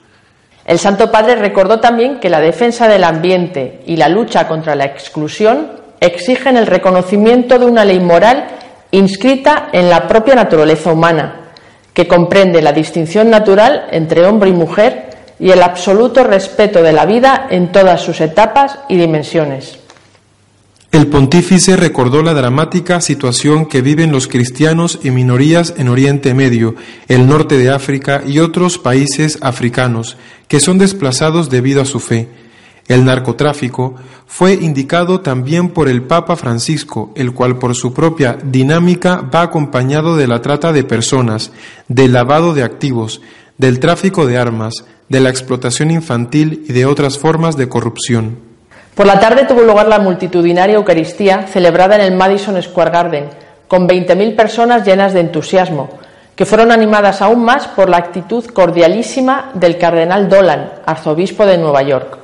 El 0.65 0.79
Santo 0.79 1.11
Padre 1.11 1.35
recordó 1.35 1.79
también 1.79 2.19
que 2.19 2.31
la 2.31 2.39
defensa 2.39 2.87
del 2.87 3.03
ambiente 3.03 3.81
y 3.85 3.97
la 3.97 4.09
lucha 4.09 4.47
contra 4.47 4.73
la 4.73 4.85
exclusión 4.85 5.82
exigen 6.05 6.57
el 6.57 6.67
reconocimiento 6.67 7.57
de 7.57 7.65
una 7.65 7.85
ley 7.85 7.99
moral 7.99 8.47
inscrita 8.91 9.69
en 9.71 9.89
la 9.89 10.07
propia 10.07 10.35
naturaleza 10.35 10.91
humana, 10.91 11.51
que 11.93 12.07
comprende 12.07 12.61
la 12.61 12.73
distinción 12.73 13.29
natural 13.29 13.87
entre 13.91 14.25
hombre 14.25 14.49
y 14.49 14.53
mujer 14.53 15.09
y 15.39 15.51
el 15.51 15.63
absoluto 15.63 16.23
respeto 16.23 16.83
de 16.83 16.93
la 16.93 17.05
vida 17.05 17.47
en 17.49 17.71
todas 17.71 18.01
sus 18.01 18.21
etapas 18.21 18.79
y 18.89 18.97
dimensiones. 18.97 19.79
El 20.91 21.07
pontífice 21.07 21.75
recordó 21.75 22.21
la 22.21 22.35
dramática 22.35 23.01
situación 23.01 23.65
que 23.65 23.81
viven 23.81 24.11
los 24.11 24.27
cristianos 24.27 24.99
y 25.01 25.09
minorías 25.09 25.73
en 25.77 25.89
Oriente 25.89 26.35
Medio, 26.35 26.75
el 27.07 27.27
norte 27.27 27.57
de 27.57 27.71
África 27.71 28.21
y 28.27 28.37
otros 28.37 28.77
países 28.77 29.39
africanos, 29.41 30.17
que 30.47 30.59
son 30.59 30.77
desplazados 30.77 31.49
debido 31.49 31.81
a 31.81 31.85
su 31.85 31.99
fe 31.99 32.27
el 32.87 33.05
narcotráfico 33.05 33.95
fue 34.27 34.53
indicado 34.53 35.21
también 35.21 35.69
por 35.69 35.87
el 35.87 36.03
Papa 36.03 36.35
Francisco, 36.35 37.11
el 37.15 37.33
cual 37.33 37.57
por 37.57 37.75
su 37.75 37.93
propia 37.93 38.37
dinámica 38.43 39.21
va 39.33 39.41
acompañado 39.41 40.17
de 40.17 40.27
la 40.27 40.41
trata 40.41 40.73
de 40.73 40.83
personas, 40.83 41.51
del 41.87 42.13
lavado 42.13 42.53
de 42.53 42.63
activos, 42.63 43.21
del 43.57 43.79
tráfico 43.79 44.25
de 44.25 44.37
armas, 44.37 44.85
de 45.07 45.19
la 45.19 45.29
explotación 45.29 45.91
infantil 45.91 46.65
y 46.67 46.73
de 46.73 46.85
otras 46.85 47.17
formas 47.17 47.55
de 47.55 47.69
corrupción. 47.69 48.37
Por 48.95 49.05
la 49.05 49.19
tarde 49.19 49.45
tuvo 49.45 49.61
lugar 49.61 49.87
la 49.87 49.99
multitudinaria 49.99 50.75
Eucaristía 50.75 51.47
celebrada 51.47 51.95
en 51.95 52.01
el 52.01 52.15
Madison 52.15 52.61
Square 52.61 52.91
Garden, 52.91 53.25
con 53.67 53.87
20.000 53.87 54.35
personas 54.35 54.85
llenas 54.85 55.13
de 55.13 55.21
entusiasmo, 55.21 55.89
que 56.35 56.45
fueron 56.45 56.71
animadas 56.71 57.21
aún 57.21 57.45
más 57.45 57.67
por 57.67 57.89
la 57.89 57.97
actitud 57.97 58.45
cordialísima 58.45 59.51
del 59.53 59.77
cardenal 59.77 60.29
Dolan, 60.29 60.71
arzobispo 60.85 61.45
de 61.45 61.57
Nueva 61.57 61.83
York. 61.83 62.22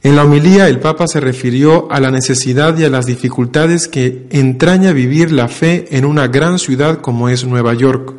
En 0.00 0.14
la 0.14 0.24
homilía 0.24 0.68
el 0.68 0.78
Papa 0.78 1.08
se 1.08 1.18
refirió 1.18 1.90
a 1.90 1.98
la 1.98 2.12
necesidad 2.12 2.78
y 2.78 2.84
a 2.84 2.90
las 2.90 3.06
dificultades 3.06 3.88
que 3.88 4.28
entraña 4.30 4.92
vivir 4.92 5.32
la 5.32 5.48
fe 5.48 5.86
en 5.90 6.04
una 6.04 6.28
gran 6.28 6.60
ciudad 6.60 7.00
como 7.00 7.28
es 7.28 7.44
Nueva 7.44 7.74
York. 7.74 8.14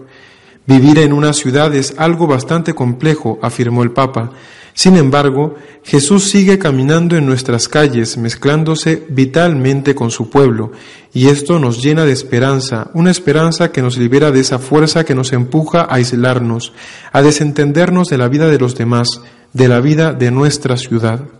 Vivir 0.65 0.99
en 0.99 1.13
una 1.13 1.31
ciudad 1.31 1.73
es 1.73 1.93
algo 1.97 2.27
bastante 2.27 2.73
complejo, 2.73 3.39
afirmó 3.41 3.81
el 3.81 3.91
Papa. 3.91 4.31
Sin 4.73 4.97
embargo, 4.97 5.55
Jesús 5.83 6.25
sigue 6.25 6.59
caminando 6.59 7.15
en 7.15 7.25
nuestras 7.25 7.69
calles, 7.69 8.17
mezclándose 8.17 9.05
vitalmente 9.09 9.95
con 9.95 10.11
su 10.11 10.29
pueblo, 10.29 10.73
y 11.13 11.27
esto 11.29 11.59
nos 11.59 11.81
llena 11.81 12.05
de 12.05 12.11
esperanza, 12.11 12.91
una 12.93 13.09
esperanza 13.09 13.71
que 13.71 13.81
nos 13.81 13.97
libera 13.97 14.31
de 14.31 14.41
esa 14.41 14.59
fuerza 14.59 15.05
que 15.05 15.15
nos 15.15 15.31
empuja 15.31 15.81
a 15.81 15.95
aislarnos, 15.95 16.73
a 17.13 17.21
desentendernos 17.21 18.09
de 18.09 18.17
la 18.17 18.27
vida 18.27 18.47
de 18.47 18.59
los 18.59 18.75
demás, 18.75 19.21
de 19.53 19.69
la 19.69 19.79
vida 19.79 20.13
de 20.13 20.29
nuestra 20.29 20.75
ciudad. 20.75 21.38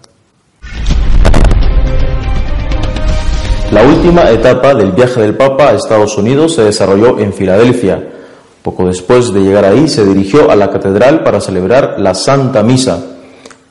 La 3.80 3.86
última 3.86 4.30
etapa 4.30 4.76
del 4.76 4.92
viaje 4.92 5.22
del 5.22 5.38
Papa 5.38 5.70
a 5.70 5.72
Estados 5.72 6.18
Unidos 6.18 6.54
se 6.54 6.64
desarrolló 6.64 7.18
en 7.18 7.32
Filadelfia. 7.32 8.10
Poco 8.62 8.86
después 8.86 9.34
de 9.34 9.40
llegar 9.40 9.64
ahí 9.64 9.88
se 9.88 10.04
dirigió 10.04 10.52
a 10.52 10.58
la 10.58 10.70
catedral 10.70 11.24
para 11.24 11.40
celebrar 11.40 11.96
la 11.98 12.14
Santa 12.14 12.62
Misa. 12.62 13.00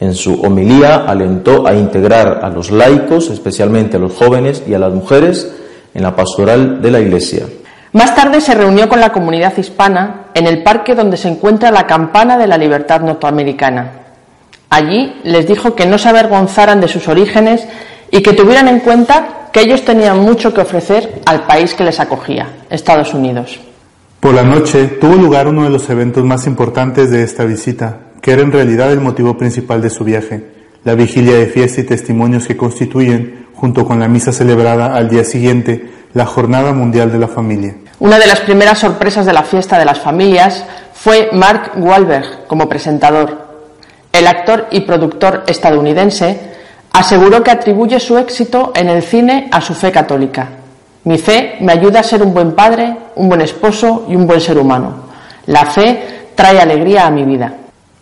En 0.01 0.15
su 0.15 0.41
homilía 0.41 1.05
alentó 1.07 1.67
a 1.67 1.75
integrar 1.75 2.41
a 2.43 2.49
los 2.49 2.71
laicos, 2.71 3.29
especialmente 3.29 3.99
a 3.99 4.01
los 4.01 4.15
jóvenes 4.15 4.63
y 4.67 4.73
a 4.73 4.79
las 4.79 4.95
mujeres, 4.95 5.53
en 5.93 6.03
la 6.03 6.17
pastoral 6.17 6.81
de 6.81 6.91
la 6.91 7.01
Iglesia. 7.01 7.45
Más 7.93 8.17
tarde 8.17 8.41
se 8.41 8.55
reunió 8.55 8.89
con 8.89 9.01
la 9.01 9.13
comunidad 9.13 9.59
hispana 9.59 10.29
en 10.33 10.47
el 10.47 10.63
parque 10.63 10.95
donde 10.95 11.19
se 11.19 11.29
encuentra 11.29 11.71
la 11.71 11.87
campana 11.87 12.39
de 12.39 12.47
la 12.47 12.57
libertad 12.57 13.03
norteamericana. 13.03 13.91
Allí 14.71 15.21
les 15.25 15.47
dijo 15.47 15.75
que 15.75 15.85
no 15.85 15.99
se 15.99 16.09
avergonzaran 16.09 16.81
de 16.81 16.89
sus 16.89 17.09
orígenes 17.09 17.69
y 18.11 18.23
que 18.23 18.33
tuvieran 18.33 18.69
en 18.69 18.81
cuenta 18.81 19.49
que 19.53 19.61
ellos 19.61 19.85
tenían 19.85 20.19
mucho 20.21 20.53
que 20.53 20.61
ofrecer 20.61 21.21
al 21.27 21.47
país 21.47 21.75
que 21.75 21.85
les 21.85 22.01
acogía, 22.01 22.49
Estados 22.71 23.15
Unidos. 23.15 23.59
Por 24.21 24.35
la 24.35 24.43
noche 24.43 24.85
tuvo 25.01 25.15
lugar 25.15 25.47
uno 25.47 25.65
de 25.65 25.71
los 25.71 25.89
eventos 25.91 26.25
más 26.25 26.47
importantes 26.47 27.11
de 27.11 27.23
esta 27.23 27.45
visita, 27.45 27.99
que 28.21 28.33
era 28.33 28.43
en 28.43 28.53
realidad 28.53 28.93
el 28.93 29.01
motivo 29.01 29.37
principal 29.39 29.81
de 29.81 29.91
su 29.91 30.05
viaje, 30.05 30.45
la 30.85 30.95
vigilia 30.95 31.37
de 31.37 31.47
fiesta 31.47 31.81
y 31.81 31.85
testimonios 31.85 32.47
que 32.47 32.57
constituyen, 32.57 33.47
junto 33.55 33.87
con 33.87 34.01
la 34.01 34.09
misa 34.09 34.33
celebrada 34.33 34.97
al 34.97 35.09
día 35.09 35.25
siguiente, 35.25 35.91
la 36.15 36.27
Jornada 36.27 36.73
Mundial 36.73 37.13
de 37.13 37.19
la 37.19 37.29
Familia. 37.29 37.77
Una 38.01 38.19
de 38.19 38.27
las 38.27 38.41
primeras 38.41 38.79
sorpresas 38.79 39.27
de 39.27 39.33
la 39.33 39.43
fiesta 39.43 39.79
de 39.79 39.85
las 39.85 39.99
familias 39.99 40.65
fue 40.95 41.31
Mark 41.33 41.73
Wahlberg 41.77 42.47
como 42.47 42.69
presentador. 42.69 43.47
El 44.13 44.27
actor 44.27 44.67
y 44.71 44.81
productor 44.81 45.45
estadounidense 45.47 46.58
Aseguró 46.93 47.43
que 47.43 47.51
atribuye 47.51 48.01
su 48.01 48.19
éxito 48.19 48.73
en 48.75 48.89
el 48.89 49.03
cine 49.03 49.49
a 49.53 49.61
su 49.61 49.75
fe 49.75 49.93
católica. 49.93 50.49
Mi 51.05 51.17
fe 51.19 51.57
me 51.61 51.73
ayuda 51.73 52.01
a 52.01 52.03
ser 52.03 52.23
un 52.23 52.35
buen 52.35 52.53
padre, 52.53 52.97
un 53.17 53.29
buen 53.29 53.41
esposo 53.41 54.07
y 54.09 54.17
un 54.17 54.27
buen 54.27 54.41
ser 54.41 54.59
humano. 54.59 55.09
La 55.47 55.65
fe 55.65 56.31
trae 56.35 56.61
alegría 56.61 57.07
a 57.07 57.11
mi 57.11 57.25
vida. 57.25 57.55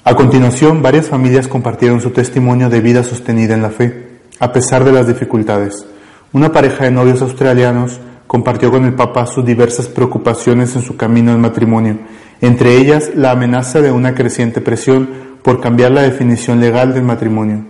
A 0.04 0.14
continuación, 0.14 0.82
varias 0.82 1.08
familias 1.08 1.48
compartieron 1.48 2.00
su 2.00 2.10
testimonio 2.10 2.68
de 2.68 2.80
vida 2.80 3.02
sostenida 3.02 3.54
en 3.54 3.62
la 3.62 3.70
fe, 3.70 4.20
a 4.38 4.52
pesar 4.52 4.84
de 4.84 4.92
las 4.92 5.06
dificultades. 5.06 5.84
Una 6.32 6.52
pareja 6.52 6.84
de 6.84 6.90
novios 6.90 7.22
australianos 7.22 8.00
compartió 8.26 8.70
con 8.70 8.84
el 8.84 8.94
Papa 8.94 9.26
sus 9.26 9.44
diversas 9.44 9.88
preocupaciones 9.88 10.74
en 10.76 10.82
su 10.82 10.96
camino 10.96 11.32
al 11.32 11.38
matrimonio, 11.38 11.98
entre 12.40 12.76
ellas 12.76 13.10
la 13.14 13.30
amenaza 13.30 13.80
de 13.80 13.90
una 13.90 14.14
creciente 14.14 14.60
presión 14.60 15.08
por 15.42 15.60
cambiar 15.60 15.92
la 15.92 16.02
definición 16.02 16.60
legal 16.60 16.92
del 16.92 17.04
matrimonio. 17.04 17.64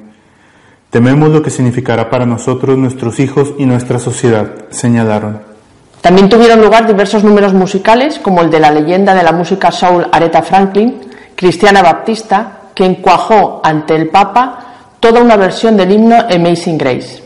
Tememos 0.90 1.31
lo 1.31 1.43
que 1.43 1.50
significará 1.50 2.09
para 2.09 2.26
nosotros, 2.26 2.78
nuestros 2.78 3.19
hijos 3.21 3.52
y 3.59 3.66
nuestra 3.66 3.99
sociedad, 3.99 4.66
señalaron. 4.71 5.40
También 6.00 6.28
tuvieron 6.28 6.61
lugar 6.61 6.87
diversos 6.87 7.25
números 7.25 7.52
musicales, 7.52 8.19
como 8.21 8.40
el 8.40 8.50
de 8.50 8.61
la 8.61 8.71
leyenda 8.71 9.14
de 9.14 9.25
la 9.25 9.33
música 9.33 9.73
soul 9.73 10.07
Aretha 10.12 10.43
Franklin, 10.43 11.00
Cristiana 11.35 11.83
Baptista, 11.83 12.61
que 12.75 12.85
encuajó 12.85 13.61
ante 13.64 13.97
el 13.97 14.09
Papa 14.09 14.66
toda 15.00 15.21
una 15.21 15.37
versión 15.37 15.76
del 15.76 15.90
himno 15.90 16.16
Amazing 16.31 16.78
Grace. 16.78 17.23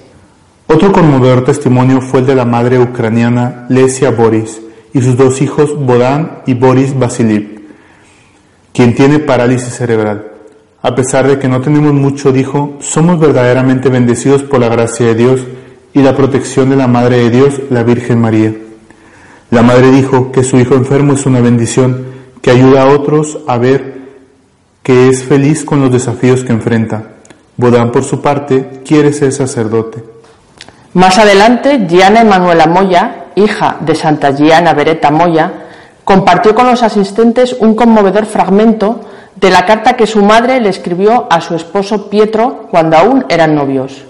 Otro 0.67 0.93
conmovedor 0.93 1.45
testimonio 1.45 2.00
fue 2.00 2.21
el 2.21 2.26
de 2.26 2.37
la 2.37 2.45
madre 2.45 2.79
ucraniana 2.79 3.67
Lesia 3.69 4.11
Boris 4.11 4.61
y 4.95 5.02
sus 5.02 5.17
dos 5.17 5.43
hijos 5.43 5.76
Bodan 5.76 6.43
y 6.47 6.55
Boris 6.55 6.99
Vasiliv, 6.99 7.69
quien 8.73 8.95
tiene 8.95 9.19
parálisis 9.19 9.75
cerebral. 9.75 10.30
A 10.83 10.95
pesar 10.95 11.27
de 11.29 11.39
que 11.39 11.49
no 11.49 11.61
tenemos 11.61 11.93
mucho, 11.93 12.33
dijo, 12.33 12.79
somos 12.81 13.21
verdaderamente 13.21 13.91
bendecidos 13.91 14.43
por 14.43 14.61
la 14.61 14.69
gracia 14.69 15.07
de 15.07 15.15
Dios 15.15 15.41
y 15.93 16.01
la 16.01 16.17
protección 16.17 16.71
de 16.71 16.77
la 16.77 16.87
Madre 16.87 17.19
de 17.19 17.31
Dios, 17.31 17.61
la 17.69 17.83
Virgen 17.83 18.21
María. 18.21 18.55
La 19.51 19.63
madre 19.63 19.91
dijo 19.91 20.31
que 20.31 20.45
su 20.45 20.59
hijo 20.59 20.75
enfermo 20.75 21.15
es 21.15 21.27
una 21.27 21.41
bendición 21.41 22.07
que 22.41 22.53
ayuda 22.53 22.83
a 22.83 22.87
otros 22.87 23.41
a 23.47 23.59
ver 23.59 24.01
que 24.83 25.09
es 25.09 25.25
feliz 25.25 25.65
con 25.65 25.81
los 25.81 25.93
desafíos 25.93 26.45
que 26.45 26.53
enfrenta. 26.53 27.03
Bodán, 27.57 27.93
por 27.93 28.05
su 28.05 28.23
parte, 28.23 28.81
quiere 28.87 29.13
ser 29.13 29.33
sacerdote. 29.33 30.03
Más 30.95 31.19
adelante, 31.19 31.87
Gianna 31.89 32.23
Emanuela 32.23 32.67
Moya, 32.67 33.27
hija 33.35 33.77
de 33.81 33.95
Santa 33.95 34.35
Gianna 34.35 34.73
Beretta 34.73 35.11
Moya, 35.11 35.53
compartió 36.05 36.55
con 36.55 36.67
los 36.67 36.83
asistentes 36.83 37.55
un 37.59 37.75
conmovedor 37.75 38.27
fragmento 38.27 39.01
de 39.41 39.51
la 39.51 39.65
carta 39.65 39.97
que 39.97 40.07
su 40.07 40.23
madre 40.23 40.61
le 40.61 40.69
escribió 40.69 41.27
a 41.31 41.41
su 41.41 41.55
esposo 41.55 42.11
Pietro 42.11 42.69
cuando 42.71 42.99
aún 42.99 43.25
eran 43.29 43.55
novios. 43.55 44.05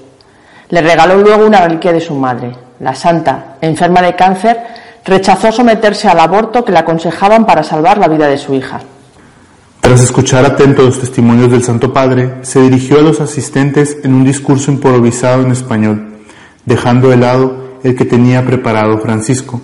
Le 0.69 0.81
regaló 0.83 1.19
luego 1.19 1.47
una 1.47 1.61
reliquia 1.61 1.93
de 1.93 2.01
su 2.01 2.15
madre. 2.15 2.53
La 2.81 2.95
santa, 2.95 3.57
enferma 3.61 4.03
de 4.03 4.17
cáncer, 4.17 4.59
rechazó 5.05 5.53
someterse 5.53 6.09
al 6.09 6.19
aborto 6.19 6.65
que 6.65 6.73
le 6.73 6.79
aconsejaban 6.79 7.47
para 7.47 7.63
salvar 7.63 7.99
la 7.99 8.09
vida 8.09 8.27
de 8.27 8.39
su 8.39 8.55
hija. 8.55 8.81
Tras 9.81 10.03
escuchar 10.03 10.45
atento 10.45 10.83
los 10.83 10.99
testimonios 10.99 11.51
del 11.51 11.63
Santo 11.63 11.93
Padre, 11.93 12.39
se 12.43 12.61
dirigió 12.61 12.99
a 12.99 13.03
los 13.03 13.21
asistentes 13.21 13.99
en 14.03 14.15
un 14.15 14.25
discurso 14.25 14.71
improvisado 14.73 15.43
en 15.43 15.53
español, 15.53 16.19
dejando 16.65 17.09
de 17.09 17.17
lado 17.17 17.79
el 17.85 17.97
que 17.97 18.05
tenía 18.05 18.45
preparado 18.45 18.99
Francisco. 18.99 19.61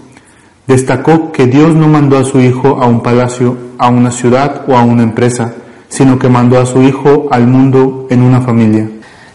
Destacó 0.66 1.30
que 1.30 1.46
Dios 1.46 1.74
no 1.74 1.86
mandó 1.86 2.18
a 2.18 2.24
su 2.24 2.40
Hijo 2.40 2.78
a 2.80 2.86
un 2.86 3.00
palacio, 3.00 3.56
a 3.78 3.88
una 3.88 4.10
ciudad 4.10 4.62
o 4.68 4.76
a 4.76 4.82
una 4.82 5.02
empresa, 5.02 5.54
sino 5.88 6.18
que 6.18 6.28
mandó 6.28 6.60
a 6.60 6.66
su 6.66 6.82
Hijo 6.82 7.28
al 7.30 7.46
mundo 7.46 8.06
en 8.10 8.22
una 8.22 8.40
familia. 8.40 8.88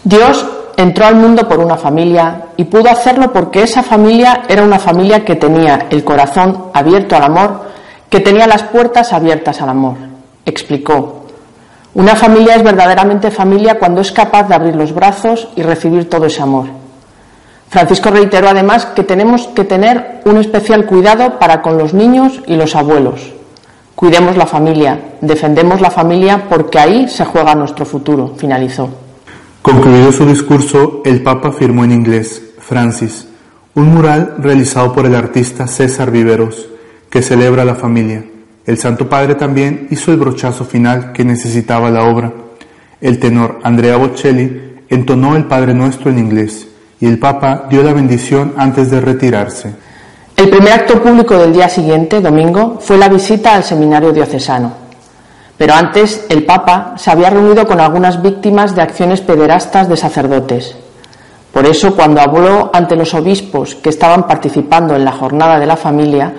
Dios 0.03 0.45
entró 0.75 1.05
al 1.05 1.15
mundo 1.15 1.47
por 1.47 1.59
una 1.59 1.77
familia 1.77 2.47
y 2.57 2.65
pudo 2.65 2.89
hacerlo 2.89 3.31
porque 3.31 3.63
esa 3.63 3.83
familia 3.83 4.43
era 4.49 4.63
una 4.63 4.79
familia 4.79 5.23
que 5.23 5.35
tenía 5.35 5.87
el 5.89 6.03
corazón 6.03 6.65
abierto 6.73 7.15
al 7.15 7.23
amor, 7.23 7.61
que 8.09 8.19
tenía 8.19 8.47
las 8.47 8.63
puertas 8.63 9.13
abiertas 9.13 9.61
al 9.61 9.69
amor. 9.69 9.95
Explicó, 10.45 11.27
una 11.93 12.15
familia 12.15 12.55
es 12.55 12.63
verdaderamente 12.63 13.31
familia 13.31 13.77
cuando 13.77 14.01
es 14.01 14.11
capaz 14.11 14.47
de 14.47 14.55
abrir 14.55 14.75
los 14.75 14.93
brazos 14.93 15.49
y 15.55 15.61
recibir 15.61 16.09
todo 16.09 16.25
ese 16.25 16.41
amor. 16.41 16.80
Francisco 17.71 18.11
reiteró 18.11 18.49
además 18.49 18.85
que 18.85 19.05
tenemos 19.05 19.47
que 19.47 19.63
tener 19.63 20.19
un 20.25 20.35
especial 20.35 20.85
cuidado 20.85 21.39
para 21.39 21.61
con 21.61 21.77
los 21.77 21.93
niños 21.93 22.41
y 22.45 22.57
los 22.57 22.75
abuelos. 22.75 23.31
Cuidemos 23.95 24.35
la 24.35 24.45
familia, 24.45 24.99
defendemos 25.21 25.79
la 25.79 25.89
familia 25.89 26.49
porque 26.49 26.79
ahí 26.79 27.07
se 27.07 27.23
juega 27.23 27.55
nuestro 27.55 27.85
futuro, 27.85 28.33
finalizó. 28.35 28.89
Concluido 29.61 30.11
su 30.11 30.25
discurso, 30.25 31.01
el 31.05 31.23
Papa 31.23 31.53
firmó 31.53 31.85
en 31.85 31.93
inglés, 31.93 32.41
Francis, 32.59 33.29
un 33.73 33.93
mural 33.93 34.35
realizado 34.39 34.91
por 34.91 35.05
el 35.05 35.15
artista 35.15 35.65
César 35.65 36.11
Viveros, 36.11 36.67
que 37.09 37.21
celebra 37.21 37.63
la 37.63 37.75
familia. 37.75 38.25
El 38.65 38.79
Santo 38.79 39.07
Padre 39.07 39.35
también 39.35 39.87
hizo 39.91 40.11
el 40.11 40.17
brochazo 40.17 40.65
final 40.65 41.13
que 41.13 41.23
necesitaba 41.23 41.89
la 41.89 42.03
obra. 42.03 42.33
El 42.99 43.17
tenor 43.17 43.59
Andrea 43.63 43.95
Bocelli 43.95 44.83
entonó 44.89 45.37
el 45.37 45.45
Padre 45.45 45.73
Nuestro 45.73 46.11
en 46.11 46.19
inglés 46.19 46.67
y 47.01 47.07
el 47.07 47.19
Papa 47.19 47.65
dio 47.69 47.83
la 47.83 47.93
bendición 47.93 48.53
antes 48.55 48.89
de 48.91 49.01
retirarse. 49.01 49.73
El 50.37 50.49
primer 50.49 50.71
acto 50.71 51.01
público 51.01 51.35
del 51.35 51.51
día 51.51 51.67
siguiente, 51.67 52.21
domingo, 52.21 52.77
fue 52.79 52.97
la 52.97 53.09
visita 53.09 53.55
al 53.55 53.63
seminario 53.63 54.13
diocesano. 54.13 54.71
Pero 55.57 55.73
antes 55.73 56.25
el 56.29 56.45
Papa 56.45 56.93
se 56.97 57.11
había 57.11 57.29
reunido 57.29 57.67
con 57.67 57.79
algunas 57.79 58.21
víctimas 58.21 58.75
de 58.75 58.83
acciones 58.83 59.21
pederastas 59.21 59.89
de 59.89 59.97
sacerdotes. 59.97 60.75
Por 61.51 61.65
eso, 61.65 61.95
cuando 61.95 62.21
habló 62.21 62.71
ante 62.73 62.95
los 62.95 63.13
obispos 63.13 63.75
que 63.75 63.89
estaban 63.89 64.25
participando 64.25 64.95
en 64.95 65.03
la 65.03 65.11
jornada 65.11 65.59
de 65.59 65.65
la 65.65 65.75
familia, 65.75 66.33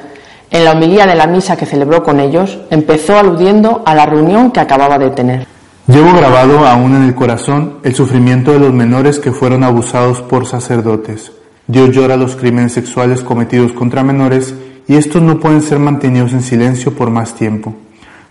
en 0.50 0.64
la 0.64 0.73
homilía 0.73 1.07
de 1.07 1.14
la 1.14 1.26
misa 1.26 1.57
que 1.57 1.66
celebró 1.66 2.02
con 2.02 2.19
ellos, 2.19 2.59
empezó 2.71 3.19
aludiendo 3.19 3.83
a 3.85 3.95
la 3.95 4.07
reunión 4.07 4.50
que 4.50 4.61
acababa 4.61 4.99
de 4.99 5.11
tener. 5.11 5.51
Llevo 5.89 6.12
grabado 6.12 6.65
aún 6.65 6.95
en 6.95 7.03
el 7.03 7.15
corazón 7.17 7.79
el 7.83 7.97
sufrimiento 7.97 8.53
de 8.53 8.61
los 8.61 8.73
menores 8.73 9.19
que 9.19 9.33
fueron 9.33 9.65
abusados 9.65 10.21
por 10.21 10.47
sacerdotes. 10.47 11.33
Dios 11.67 11.91
llora 11.91 12.17
los 12.17 12.37
crímenes 12.37 12.73
sexuales 12.73 13.21
cometidos 13.23 13.73
contra 13.73 14.05
menores 14.05 14.55
y 14.87 14.95
estos 14.95 15.21
no 15.23 15.41
pueden 15.41 15.61
ser 15.61 15.81
mantenidos 15.81 16.35
en 16.35 16.43
silencio 16.43 16.95
por 16.95 17.11
más 17.11 17.35
tiempo. 17.35 17.75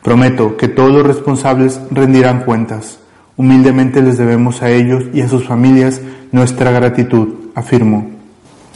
Prometo 0.02 0.56
que 0.56 0.70
todos 0.70 0.92
los 0.92 1.06
responsables 1.06 1.78
rendirán 1.92 2.46
cuentas. 2.46 3.00
Humildemente 3.36 4.02
les 4.02 4.18
debemos 4.18 4.62
a 4.62 4.70
ellos 4.70 5.04
y 5.14 5.20
a 5.20 5.28
sus 5.28 5.46
familias 5.46 6.00
nuestra 6.32 6.72
gratitud, 6.72 7.52
afirmó. 7.54 8.12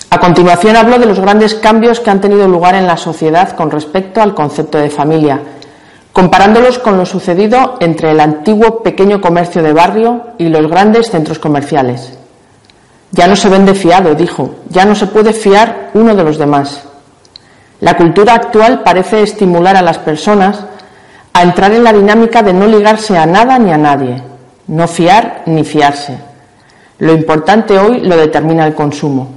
A 0.10 0.20
continuación 0.20 0.76
habló 0.76 1.00
de 1.00 1.06
los 1.06 1.22
grandes 1.22 1.56
cambios 1.56 2.02
que 2.02 2.10
han 2.10 2.20
tenido 2.20 2.46
lugar 2.50 2.76
en 2.76 2.88
la 2.88 2.98
sociedad 2.98 3.56
con 3.56 3.72
respecto 3.72 4.22
al 4.22 4.36
concepto 4.36 4.78
de 4.78 4.90
familia 4.90 5.40
comparándolos 6.16 6.80
con 6.80 6.96
lo 6.96 7.06
sucedido 7.06 7.76
entre 7.82 8.12
el 8.12 8.22
antiguo 8.22 8.82
pequeño 8.82 9.20
comercio 9.20 9.62
de 9.62 9.74
barrio 9.74 10.28
y 10.38 10.48
los 10.48 10.66
grandes 10.70 11.12
centros 11.12 11.40
comerciales. 11.40 12.18
Ya 13.12 13.28
no 13.28 13.36
se 13.36 13.50
vende 13.50 13.76
fiado, 13.76 14.16
dijo, 14.16 14.56
ya 14.70 14.86
no 14.86 14.96
se 14.96 15.08
puede 15.08 15.34
fiar 15.34 15.90
uno 15.94 16.16
de 16.16 16.24
los 16.24 16.38
demás. 16.38 16.84
La 17.82 17.98
cultura 17.98 18.34
actual 18.34 18.82
parece 18.82 19.24
estimular 19.24 19.76
a 19.76 19.82
las 19.82 19.98
personas 19.98 20.64
a 21.34 21.44
entrar 21.44 21.74
en 21.74 21.84
la 21.84 21.92
dinámica 21.92 22.42
de 22.42 22.54
no 22.54 22.66
ligarse 22.66 23.18
a 23.18 23.26
nada 23.26 23.60
ni 23.60 23.74
a 23.74 23.78
nadie, 23.78 24.24
no 24.68 24.88
fiar 24.88 25.44
ni 25.48 25.66
fiarse. 25.66 26.18
Lo 27.00 27.12
importante 27.12 27.78
hoy 27.78 28.00
lo 28.00 28.16
determina 28.16 28.66
el 28.66 28.74
consumo. 28.74 29.32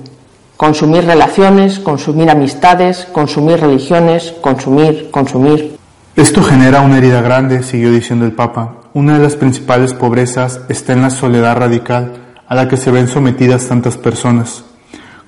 Consumir 0.56 1.06
relaciones, 1.06 1.80
consumir 1.80 2.30
amistades, 2.30 3.04
consumir 3.10 3.58
religiones, 3.58 4.32
consumir, 4.40 5.10
consumir. 5.10 5.77
Esto 6.18 6.42
genera 6.42 6.80
una 6.80 6.98
herida 6.98 7.20
grande, 7.20 7.62
siguió 7.62 7.92
diciendo 7.92 8.24
el 8.24 8.32
Papa. 8.32 8.78
Una 8.92 9.16
de 9.16 9.22
las 9.22 9.36
principales 9.36 9.94
pobrezas 9.94 10.62
está 10.68 10.92
en 10.92 11.02
la 11.02 11.10
soledad 11.10 11.56
radical 11.56 12.34
a 12.48 12.56
la 12.56 12.66
que 12.66 12.76
se 12.76 12.90
ven 12.90 13.06
sometidas 13.06 13.68
tantas 13.68 13.96
personas, 13.96 14.64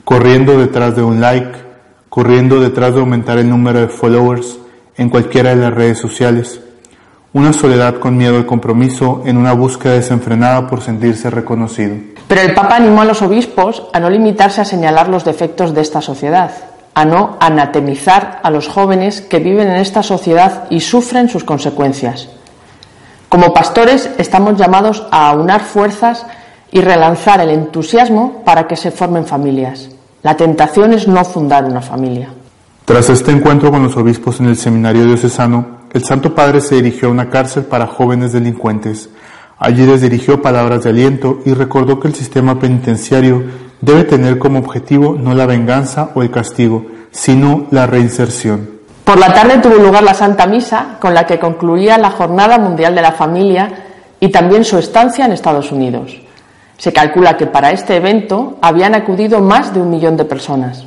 corriendo 0.02 0.58
detrás 0.58 0.96
de 0.96 1.02
un 1.04 1.20
like, 1.20 1.56
corriendo 2.08 2.58
detrás 2.58 2.94
de 2.94 3.00
aumentar 3.02 3.38
el 3.38 3.48
número 3.48 3.78
de 3.78 3.86
followers 3.86 4.58
en 4.96 5.10
cualquiera 5.10 5.50
de 5.50 5.62
las 5.62 5.72
redes 5.72 6.00
sociales, 6.00 6.60
una 7.34 7.52
soledad 7.52 8.00
con 8.00 8.16
miedo 8.16 8.36
al 8.36 8.46
compromiso 8.46 9.22
en 9.26 9.36
una 9.36 9.52
búsqueda 9.52 9.92
desenfrenada 9.92 10.66
por 10.66 10.80
sentirse 10.80 11.30
reconocido. 11.30 11.94
Pero 12.26 12.40
el 12.40 12.52
Papa 12.52 12.74
animó 12.74 13.02
a 13.02 13.04
los 13.04 13.22
obispos 13.22 13.84
a 13.92 14.00
no 14.00 14.10
limitarse 14.10 14.60
a 14.60 14.64
señalar 14.64 15.08
los 15.08 15.24
defectos 15.24 15.72
de 15.72 15.82
esta 15.82 16.00
sociedad, 16.00 16.50
a 17.00 17.06
no 17.06 17.38
anatemizar 17.40 18.40
a 18.42 18.50
los 18.50 18.68
jóvenes 18.68 19.22
que 19.22 19.38
viven 19.38 19.68
en 19.68 19.76
esta 19.76 20.02
sociedad 20.02 20.64
y 20.68 20.80
sufren 20.80 21.30
sus 21.30 21.44
consecuencias. 21.44 22.28
Como 23.30 23.54
pastores 23.54 24.10
estamos 24.18 24.58
llamados 24.58 25.06
a 25.10 25.30
aunar 25.30 25.62
fuerzas 25.62 26.26
y 26.70 26.82
relanzar 26.82 27.40
el 27.40 27.48
entusiasmo 27.48 28.42
para 28.44 28.66
que 28.68 28.76
se 28.76 28.90
formen 28.90 29.24
familias. 29.24 29.88
La 30.22 30.36
tentación 30.36 30.92
es 30.92 31.08
no 31.08 31.24
fundar 31.24 31.64
una 31.64 31.80
familia. 31.80 32.28
Tras 32.84 33.08
este 33.08 33.30
encuentro 33.30 33.70
con 33.70 33.82
los 33.82 33.96
obispos 33.96 34.38
en 34.40 34.48
el 34.48 34.56
seminario 34.56 35.06
diocesano, 35.06 35.78
el 35.94 36.04
Santo 36.04 36.34
Padre 36.34 36.60
se 36.60 36.74
dirigió 36.74 37.08
a 37.08 37.12
una 37.12 37.30
cárcel 37.30 37.64
para 37.64 37.86
jóvenes 37.86 38.34
delincuentes. 38.34 39.08
Allí 39.62 39.84
les 39.84 40.00
dirigió 40.00 40.40
palabras 40.40 40.84
de 40.84 40.90
aliento 40.90 41.40
y 41.44 41.52
recordó 41.52 42.00
que 42.00 42.08
el 42.08 42.14
sistema 42.14 42.58
penitenciario 42.58 43.44
debe 43.82 44.04
tener 44.04 44.38
como 44.38 44.58
objetivo 44.58 45.18
no 45.20 45.34
la 45.34 45.44
venganza 45.44 46.12
o 46.14 46.22
el 46.22 46.30
castigo, 46.30 46.86
sino 47.10 47.66
la 47.70 47.86
reinserción. 47.86 48.70
Por 49.04 49.18
la 49.18 49.34
tarde 49.34 49.58
tuvo 49.58 49.74
lugar 49.74 50.02
la 50.02 50.14
Santa 50.14 50.46
Misa, 50.46 50.96
con 50.98 51.12
la 51.12 51.26
que 51.26 51.38
concluía 51.38 51.98
la 51.98 52.10
Jornada 52.10 52.58
Mundial 52.58 52.94
de 52.94 53.02
la 53.02 53.12
Familia 53.12 53.70
y 54.18 54.30
también 54.30 54.64
su 54.64 54.78
estancia 54.78 55.26
en 55.26 55.32
Estados 55.32 55.70
Unidos. 55.70 56.16
Se 56.78 56.94
calcula 56.94 57.36
que 57.36 57.46
para 57.46 57.70
este 57.70 57.96
evento 57.96 58.56
habían 58.62 58.94
acudido 58.94 59.42
más 59.42 59.74
de 59.74 59.82
un 59.82 59.90
millón 59.90 60.16
de 60.16 60.24
personas. 60.24 60.86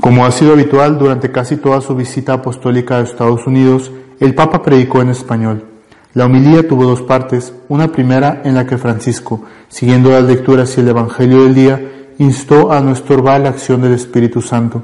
Como 0.00 0.24
ha 0.24 0.30
sido 0.30 0.54
habitual 0.54 0.98
durante 0.98 1.30
casi 1.30 1.58
toda 1.58 1.82
su 1.82 1.94
visita 1.94 2.32
apostólica 2.32 2.96
a 2.96 3.00
Estados 3.02 3.46
Unidos, 3.46 3.90
el 4.18 4.34
Papa 4.34 4.62
predicó 4.62 5.02
en 5.02 5.10
español. 5.10 5.77
La 6.14 6.24
homilía 6.24 6.66
tuvo 6.66 6.84
dos 6.84 7.02
partes, 7.02 7.52
una 7.68 7.92
primera 7.92 8.40
en 8.44 8.54
la 8.54 8.66
que 8.66 8.78
Francisco, 8.78 9.42
siguiendo 9.68 10.10
las 10.10 10.24
lecturas 10.24 10.76
y 10.76 10.80
el 10.80 10.88
Evangelio 10.88 11.44
del 11.44 11.54
día, 11.54 11.80
instó 12.18 12.72
a 12.72 12.80
no 12.80 12.92
estorbar 12.92 13.40
la 13.40 13.50
acción 13.50 13.82
del 13.82 13.92
Espíritu 13.92 14.40
Santo, 14.40 14.82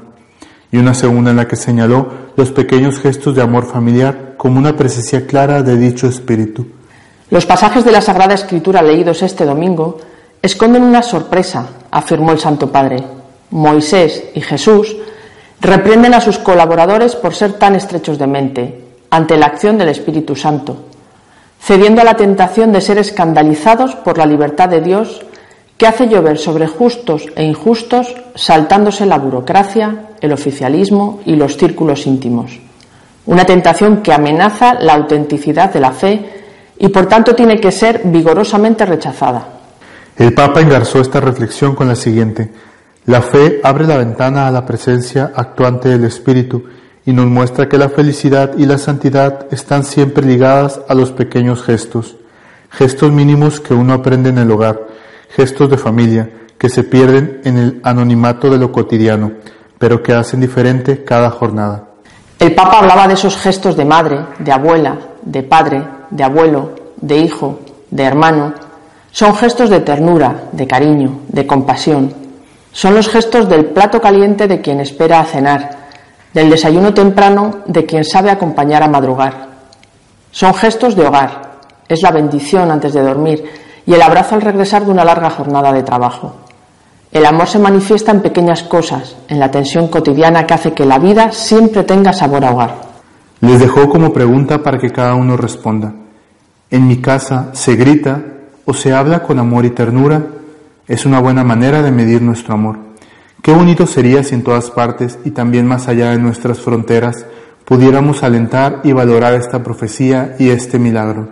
y 0.71 0.77
una 0.77 0.93
segunda 0.93 1.31
en 1.31 1.37
la 1.37 1.47
que 1.47 1.55
señaló 1.55 2.07
los 2.35 2.51
pequeños 2.51 2.99
gestos 2.99 3.35
de 3.35 3.41
amor 3.41 3.65
familiar 3.65 4.35
como 4.37 4.59
una 4.59 4.75
presencia 4.75 5.25
clara 5.25 5.63
de 5.63 5.77
dicho 5.77 6.07
Espíritu. 6.07 6.67
Los 7.31 7.45
pasajes 7.45 7.83
de 7.83 7.91
la 7.91 8.01
Sagrada 8.01 8.35
Escritura 8.35 8.81
leídos 8.81 9.23
este 9.23 9.45
domingo 9.45 9.97
esconden 10.41 10.83
una 10.83 11.01
sorpresa, 11.01 11.67
afirmó 11.89 12.31
el 12.31 12.39
Santo 12.39 12.71
Padre. 12.71 13.03
Moisés 13.49 14.25
y 14.35 14.41
Jesús 14.41 14.95
reprenden 15.59 16.13
a 16.13 16.21
sus 16.21 16.37
colaboradores 16.37 17.15
por 17.15 17.33
ser 17.33 17.53
tan 17.53 17.75
estrechos 17.75 18.19
de 18.19 18.27
mente, 18.27 18.81
ante 19.09 19.37
la 19.37 19.47
acción 19.47 19.77
del 19.77 19.89
Espíritu 19.89 20.35
Santo, 20.35 20.85
cediendo 21.59 22.01
a 22.01 22.05
la 22.05 22.15
tentación 22.15 22.71
de 22.71 22.81
ser 22.81 22.97
escandalizados 22.97 23.95
por 23.95 24.17
la 24.17 24.25
libertad 24.25 24.69
de 24.69 24.81
Dios 24.81 25.25
que 25.77 25.87
hace 25.87 26.07
llover 26.07 26.37
sobre 26.37 26.67
justos 26.67 27.27
e 27.35 27.43
injustos 27.43 28.15
saltándose 28.35 29.05
la 29.05 29.17
burocracia, 29.17 30.09
el 30.21 30.31
oficialismo 30.31 31.21
y 31.25 31.35
los 31.35 31.57
círculos 31.57 32.07
íntimos. 32.07 32.59
Una 33.25 33.45
tentación 33.45 34.01
que 34.01 34.13
amenaza 34.13 34.75
la 34.75 34.93
autenticidad 34.93 35.73
de 35.73 35.79
la 35.79 35.91
fe 35.91 36.43
y 36.77 36.87
por 36.89 37.07
tanto 37.07 37.35
tiene 37.35 37.59
que 37.59 37.71
ser 37.71 38.01
vigorosamente 38.05 38.85
rechazada. 38.85 39.47
El 40.17 40.33
Papa 40.33 40.61
engarzó 40.61 41.01
esta 41.01 41.19
reflexión 41.19 41.75
con 41.75 41.87
la 41.87 41.95
siguiente. 41.95 42.49
La 43.05 43.21
fe 43.21 43.59
abre 43.63 43.85
la 43.85 43.97
ventana 43.97 44.47
a 44.47 44.51
la 44.51 44.65
presencia 44.65 45.31
actuante 45.35 45.89
del 45.89 46.05
Espíritu 46.05 46.63
y 47.05 47.13
nos 47.13 47.27
muestra 47.27 47.69
que 47.69 47.77
la 47.77 47.89
felicidad 47.89 48.51
y 48.57 48.65
la 48.65 48.77
santidad 48.77 49.45
están 49.51 49.83
siempre 49.83 50.25
ligadas 50.25 50.81
a 50.87 50.95
los 50.95 51.11
pequeños 51.11 51.63
gestos, 51.63 52.15
gestos 52.71 53.11
mínimos 53.11 53.59
que 53.59 53.73
uno 53.73 53.93
aprende 53.93 54.29
en 54.29 54.39
el 54.39 54.49
hogar, 54.51 54.87
gestos 55.29 55.69
de 55.69 55.77
familia 55.77 56.29
que 56.57 56.69
se 56.69 56.83
pierden 56.83 57.41
en 57.43 57.57
el 57.57 57.79
anonimato 57.83 58.49
de 58.49 58.57
lo 58.57 58.71
cotidiano, 58.71 59.33
pero 59.77 60.01
que 60.01 60.13
hacen 60.13 60.39
diferente 60.39 61.03
cada 61.03 61.29
jornada. 61.29 61.89
El 62.39 62.55
Papa 62.55 62.79
hablaba 62.79 63.07
de 63.07 63.13
esos 63.13 63.37
gestos 63.37 63.77
de 63.77 63.85
madre, 63.85 64.19
de 64.39 64.51
abuela, 64.51 64.97
de 65.21 65.43
padre, 65.43 65.83
de 66.09 66.23
abuelo, 66.23 66.71
de 66.97 67.17
hijo, 67.17 67.59
de 67.91 68.03
hermano. 68.03 68.53
Son 69.11 69.35
gestos 69.35 69.69
de 69.69 69.79
ternura, 69.81 70.45
de 70.51 70.67
cariño, 70.67 71.19
de 71.27 71.45
compasión. 71.45 72.13
Son 72.71 72.93
los 72.93 73.07
gestos 73.07 73.47
del 73.47 73.65
plato 73.65 74.01
caliente 74.01 74.47
de 74.47 74.59
quien 74.59 74.81
espera 74.81 75.19
a 75.21 75.25
cenar, 75.25 75.84
del 76.35 76.49
desayuno 76.49 76.93
temprano 76.93 77.59
de 77.65 77.85
quien 77.85 78.03
sabe 78.03 78.29
acompañar 78.29 78.83
a 78.83 78.89
madrugar. 78.89 79.47
Son 80.31 80.53
gestos 80.53 80.93
de 80.93 81.07
hogar, 81.07 81.59
es 81.87 82.01
la 82.01 82.11
bendición 82.11 82.69
antes 82.69 82.93
de 82.93 83.01
dormir 83.01 83.45
y 83.85 83.93
el 83.93 84.01
abrazo 84.01 84.35
al 84.35 84.41
regresar 84.41 84.83
de 84.83 84.91
una 84.91 85.05
larga 85.05 85.29
jornada 85.29 85.71
de 85.71 85.81
trabajo. 85.81 86.35
El 87.09 87.25
amor 87.25 87.47
se 87.47 87.57
manifiesta 87.57 88.11
en 88.11 88.21
pequeñas 88.21 88.63
cosas, 88.63 89.15
en 89.29 89.39
la 89.39 89.49
tensión 89.49 89.87
cotidiana 89.87 90.45
que 90.45 90.53
hace 90.53 90.73
que 90.73 90.85
la 90.85 90.99
vida 90.99 91.31
siempre 91.31 91.83
tenga 91.83 92.11
sabor 92.11 92.43
a 92.43 92.51
hogar. 92.51 92.75
Les 93.39 93.57
dejó 93.57 93.87
como 93.87 94.11
pregunta 94.11 94.61
para 94.61 94.77
que 94.77 94.91
cada 94.91 95.15
uno 95.15 95.37
responda. 95.37 95.93
¿En 96.69 96.85
mi 96.85 96.97
casa 96.97 97.51
se 97.53 97.77
grita 97.77 98.21
o 98.65 98.73
se 98.73 98.91
habla 98.91 99.23
con 99.23 99.39
amor 99.39 99.63
y 99.63 99.69
ternura? 99.69 100.21
Es 100.85 101.05
una 101.05 101.21
buena 101.21 101.45
manera 101.45 101.81
de 101.81 101.91
medir 101.91 102.21
nuestro 102.21 102.55
amor. 102.55 102.77
Qué 103.45 103.53
bonito 103.53 103.85
sería 103.85 104.23
si 104.23 104.33
en 104.33 104.43
todas 104.43 104.71
partes 104.71 105.19
y 105.23 105.29
también 105.29 105.67
más 105.67 105.87
allá 105.87 106.09
de 106.09 106.17
nuestras 106.17 106.57
fronteras 106.57 107.27
pudiéramos 107.63 108.23
alentar 108.23 108.81
y 108.83 108.91
valorar 108.91 109.35
esta 109.35 109.61
profecía 109.61 110.35
y 110.39 110.49
este 110.49 110.79
milagro. 110.79 111.27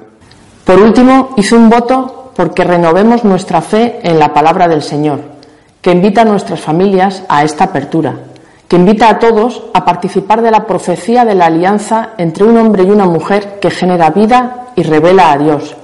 Por 0.63 0.79
último, 0.79 1.33
hizo 1.37 1.55
un 1.55 1.71
voto 1.71 2.31
porque 2.35 2.65
renovemos 2.65 3.23
nuestra 3.23 3.63
fe 3.63 3.99
en 4.03 4.19
la 4.19 4.31
palabra 4.31 4.67
del 4.67 4.83
Señor, 4.83 5.21
que 5.81 5.89
invita 5.89 6.21
a 6.21 6.25
nuestras 6.25 6.61
familias 6.61 7.23
a 7.29 7.43
esta 7.43 7.63
apertura, 7.63 8.15
que 8.67 8.75
invita 8.75 9.09
a 9.09 9.17
todos 9.17 9.63
a 9.73 9.83
participar 9.83 10.43
de 10.43 10.51
la 10.51 10.67
profecía 10.67 11.25
de 11.25 11.33
la 11.33 11.47
alianza 11.47 12.11
entre 12.19 12.43
un 12.43 12.55
hombre 12.57 12.83
y 12.83 12.91
una 12.91 13.05
mujer 13.05 13.57
que 13.59 13.71
genera 13.71 14.11
vida 14.11 14.67
y 14.75 14.83
revela 14.83 15.31
a 15.31 15.37
Dios, 15.39 15.75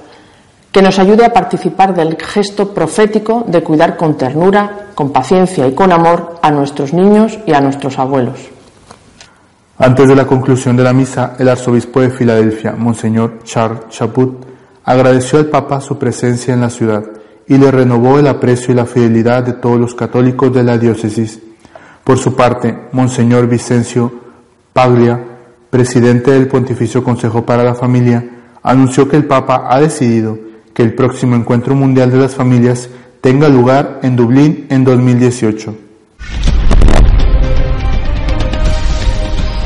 que 0.72 0.82
nos 0.82 0.98
ayude 0.98 1.24
a 1.24 1.32
participar 1.32 1.94
del 1.94 2.16
gesto 2.16 2.72
profético 2.72 3.44
de 3.46 3.62
cuidar 3.62 3.96
con 3.96 4.16
ternura, 4.16 4.88
con 4.94 5.10
paciencia 5.10 5.66
y 5.66 5.74
con 5.74 5.92
amor 5.92 6.38
a 6.42 6.50
nuestros 6.50 6.92
niños 6.92 7.38
y 7.46 7.52
a 7.52 7.60
nuestros 7.60 7.98
abuelos. 7.98 8.38
Antes 9.78 10.08
de 10.08 10.14
la 10.14 10.26
conclusión 10.26 10.76
de 10.76 10.84
la 10.84 10.92
misa, 10.92 11.34
el 11.38 11.48
arzobispo 11.48 12.00
de 12.00 12.10
Filadelfia, 12.10 12.74
Monseñor 12.76 13.38
Charles 13.44 13.88
Chaput, 13.88 14.44
agradeció 14.84 15.38
al 15.38 15.46
Papa 15.46 15.80
su 15.80 15.98
presencia 15.98 16.54
en 16.54 16.60
la 16.60 16.70
ciudad 16.70 17.02
y 17.48 17.56
le 17.58 17.70
renovó 17.70 18.18
el 18.18 18.28
aprecio 18.28 18.72
y 18.72 18.76
la 18.76 18.86
fidelidad 18.86 19.42
de 19.42 19.54
todos 19.54 19.80
los 19.80 19.94
católicos 19.94 20.52
de 20.52 20.62
la 20.62 20.78
diócesis. 20.78 21.40
Por 22.04 22.18
su 22.18 22.36
parte, 22.36 22.88
Monseñor 22.92 23.48
Vicencio 23.48 24.12
Paglia, 24.72 25.18
presidente 25.68 26.30
del 26.30 26.46
Pontificio 26.46 27.02
Consejo 27.02 27.44
para 27.44 27.64
la 27.64 27.74
Familia, 27.74 28.24
anunció 28.62 29.08
que 29.08 29.16
el 29.16 29.24
Papa 29.24 29.66
ha 29.68 29.80
decidido 29.80 30.49
que 30.74 30.82
el 30.82 30.94
próximo 30.94 31.36
Encuentro 31.36 31.74
Mundial 31.74 32.10
de 32.10 32.18
las 32.18 32.34
Familias 32.34 32.88
tenga 33.20 33.48
lugar 33.48 34.00
en 34.02 34.16
Dublín 34.16 34.66
en 34.70 34.84
2018. 34.84 35.74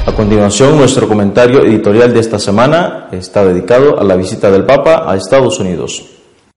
A 0.06 0.12
continuación, 0.12 0.76
nuestro 0.76 1.08
comentario 1.08 1.64
editorial 1.64 2.12
de 2.12 2.20
esta 2.20 2.38
semana 2.38 3.08
está 3.10 3.44
dedicado 3.44 3.98
a 3.98 4.04
la 4.04 4.16
visita 4.16 4.50
del 4.50 4.64
Papa 4.64 5.10
a 5.10 5.16
Estados 5.16 5.58
Unidos. 5.58 6.10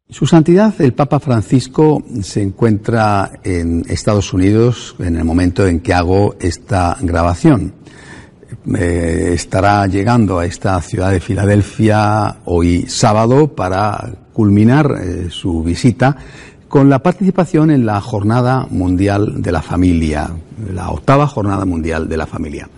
Su 0.10 0.26
Santidad, 0.26 0.74
el 0.80 0.94
Papa 0.94 1.20
Francisco, 1.20 2.04
se 2.22 2.42
encuentra 2.42 3.32
en 3.44 3.84
Estados 3.90 4.32
Unidos 4.34 4.96
en 5.00 5.18
el 5.18 5.26
momento 5.26 5.66
en 5.68 5.82
que 5.82 5.94
hago 5.94 6.36
esta 6.40 6.98
grabación. 7.02 7.74
eh, 8.78 9.32
estará 9.34 9.88
llegando 9.88 10.40
a 10.40 10.46
esta 10.46 10.82
ciudad 10.82 11.12
de 11.12 11.20
Filadelfia 11.20 12.38
hoy 12.46 12.86
sábado 12.88 13.56
para 13.56 14.27
culminar 14.38 15.00
eh, 15.02 15.32
su 15.32 15.64
visita 15.64 16.16
con 16.68 16.92
la 16.92 17.00
participación 17.00 17.72
en 17.72 17.88
la 17.88 18.00
Jornada 18.02 18.68
Mundial 18.70 19.42
de 19.42 19.52
la 19.52 19.64
Familia, 19.64 20.30
la 20.76 20.92
octava 20.92 21.26
Jornada 21.26 21.66
Mundial 21.66 22.08
de 22.08 22.18
la 22.18 22.28
Familia. 22.28 22.70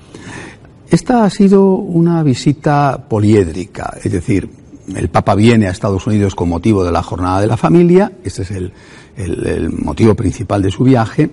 Esta 0.89 1.25
ha 1.25 1.29
sido 1.29 1.73
una 1.73 2.23
visita 2.23 3.03
poliédrica, 3.09 3.97
es 4.01 4.09
decir, 4.09 4.49
el 4.95 5.09
Papa 5.09 5.35
viene 5.35 5.67
a 5.67 5.71
Estados 5.71 6.07
Unidos 6.07 6.33
con 6.33 6.47
motivo 6.47 6.85
de 6.85 6.93
la 6.93 7.03
Jornada 7.03 7.41
de 7.41 7.47
la 7.47 7.57
Familia, 7.57 8.09
este 8.23 8.43
es 8.43 8.51
el, 8.51 8.71
el 9.17 9.69
motivo 9.69 10.15
principal 10.15 10.61
de 10.61 10.71
su 10.71 10.85
viaje, 10.85 11.29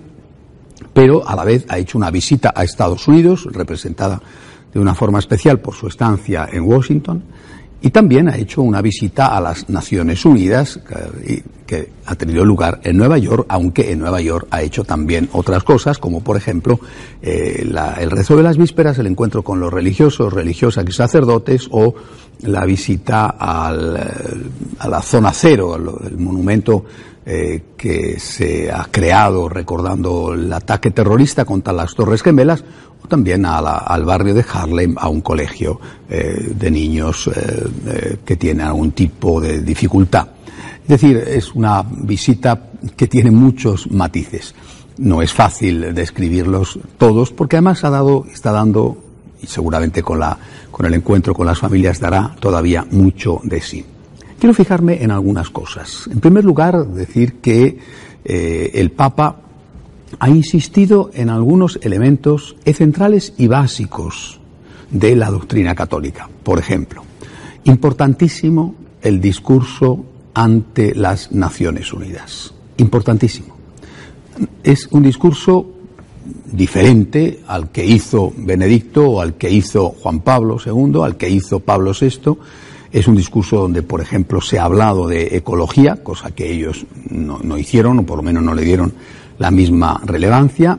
pero 0.92 1.22
a 1.24 1.36
la 1.36 1.44
vez 1.44 1.66
ha 1.68 1.78
hecho 1.78 1.98
una 1.98 2.10
visita 2.10 2.52
a 2.52 2.64
Estados 2.64 3.06
Unidos, 3.06 3.46
representada 3.52 4.20
de 4.74 4.80
una 4.80 4.96
forma 4.96 5.20
especial 5.20 5.60
por 5.60 5.74
su 5.76 5.86
estancia 5.86 6.48
en 6.50 6.64
Washington, 6.64 7.22
y 7.80 7.90
también 7.90 8.28
ha 8.28 8.36
hecho 8.36 8.62
una 8.62 8.80
visita 8.80 9.36
a 9.36 9.40
las 9.40 9.68
Naciones 9.68 10.24
Unidas 10.24 10.80
que, 11.66 11.90
ha 12.06 12.14
tenido 12.14 12.44
lugar 12.44 12.80
en 12.84 12.96
Nueva 12.96 13.18
York, 13.18 13.46
aunque 13.48 13.90
en 13.90 13.98
Nueva 13.98 14.20
York 14.20 14.46
ha 14.50 14.62
hecho 14.62 14.84
también 14.84 15.28
otras 15.32 15.64
cosas, 15.64 15.98
como 15.98 16.22
por 16.22 16.36
ejemplo 16.36 16.78
eh, 17.20 17.68
el 17.98 18.10
rezo 18.10 18.36
de 18.36 18.44
las 18.44 18.56
vísperas, 18.56 18.98
el 18.98 19.08
encuentro 19.08 19.42
con 19.42 19.58
los 19.58 19.72
religiosos, 19.72 20.32
religiosas 20.32 20.84
y 20.88 20.92
sacerdotes, 20.92 21.68
o 21.70 21.94
la 22.42 22.64
visita 22.64 23.30
al, 23.30 23.96
eh, 23.96 24.00
a 24.78 24.88
la 24.88 25.02
zona 25.02 25.32
cero, 25.32 25.76
el 25.76 26.16
monumento 26.18 26.84
eh, 27.28 27.62
que 27.76 28.20
se 28.20 28.70
ha 28.70 28.86
creado 28.88 29.48
recordando 29.48 30.32
el 30.32 30.52
ataque 30.52 30.92
terrorista 30.92 31.44
contra 31.44 31.72
las 31.72 31.92
Torres 31.92 32.22
Gemelas, 32.22 32.62
también 33.07 33.45
al 33.47 34.05
barrio 34.05 34.35
de 34.35 34.45
Harlem, 34.53 34.95
a 34.99 35.09
un 35.09 35.21
colegio 35.21 35.81
eh, 36.09 36.53
de 36.55 36.71
niños 36.71 37.29
eh, 37.29 37.69
eh, 37.87 38.16
que 38.25 38.37
tienen 38.37 38.66
algún 38.66 38.92
tipo 38.92 39.40
de 39.40 39.62
dificultad. 39.62 40.29
Es 40.83 40.88
decir, 40.88 41.16
es 41.16 41.55
una 41.55 41.83
visita 41.83 42.71
que 42.97 43.07
tiene 43.07 43.31
muchos 43.31 43.90
matices. 43.90 44.55
No 44.99 45.21
es 45.23 45.33
fácil 45.33 45.95
describirlos 45.95 46.79
todos, 46.97 47.33
porque 47.33 47.57
además 47.57 47.85
ha 47.85 47.90
dado, 47.90 48.25
está 48.33 48.53
dando, 48.53 48.97
y 49.42 49.47
seguramente 49.47 50.03
con, 50.03 50.21
la, 50.21 50.38
con 50.71 50.87
el 50.87 50.95
encuentro 50.95 51.35
con 51.35 51.47
las 51.47 51.59
familias 51.59 51.99
dará 51.99 52.35
todavía 52.38 52.87
mucho 52.90 53.40
de 53.42 53.61
sí. 53.61 53.85
Quiero 54.38 54.55
fijarme 54.55 55.03
en 55.03 55.11
algunas 55.11 55.51
cosas. 55.51 56.09
En 56.11 56.21
primer 56.21 56.45
lugar, 56.45 56.87
decir 56.87 57.40
que 57.40 57.79
el 58.25 58.90
Papa 58.90 59.45
ha 60.19 60.29
insistido 60.29 61.11
en 61.14 61.29
algunos 61.29 61.79
elementos 61.83 62.57
centrales 62.64 63.35
y 63.37 63.47
básicos 63.47 64.40
de 64.90 65.16
la 65.16 65.31
doctrina 65.31 65.75
católica. 65.75 66.29
Por 66.42 66.59
ejemplo, 66.59 67.03
importantísimo 67.64 68.75
el 69.03 69.21
discurso 69.21 70.05
ante 70.35 70.95
las 70.95 71.33
Naciones 71.33 71.92
Unidas. 71.92 72.53
Importantísimo. 72.77 73.57
Es 74.62 74.87
un 74.90 75.03
discurso 75.03 75.66
diferente 76.53 77.40
al 77.47 77.71
que 77.71 77.85
hizo 77.85 78.33
Benedicto 78.37 79.09
o 79.09 79.21
al 79.21 79.35
que 79.35 79.51
hizo 79.51 79.90
Juan 79.90 80.21
Pablo 80.21 80.59
II, 80.64 81.03
al 81.03 81.16
que 81.16 81.31
hizo 81.31 81.61
Pablo 81.61 81.92
VI. 81.99 82.37
Es 82.92 83.09
un 83.09 83.16
discurso 83.16 83.57
donde, 83.57 83.83
por 83.83 84.01
ejemplo, 84.01 84.40
se 84.40 84.59
ha 84.59 84.64
hablado 84.64 85.07
de 85.07 85.37
ecología, 85.37 86.03
cosa 86.03 86.31
que 86.31 86.51
ellos 86.51 86.87
no, 87.11 87.38
no 87.42 87.59
hicieron, 87.59 87.99
o 88.01 88.07
por 88.07 88.19
lo 88.19 88.23
menos 88.23 88.42
no 88.42 88.55
le 88.55 88.62
dieron 88.62 88.92
la 89.38 89.51
misma 89.51 90.01
relevancia, 90.05 90.79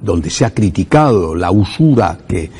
donde 0.00 0.30
se 0.30 0.44
ha 0.44 0.52
criticado 0.52 1.34
la 1.34 1.50
usura 1.50 2.18
que 2.26 2.50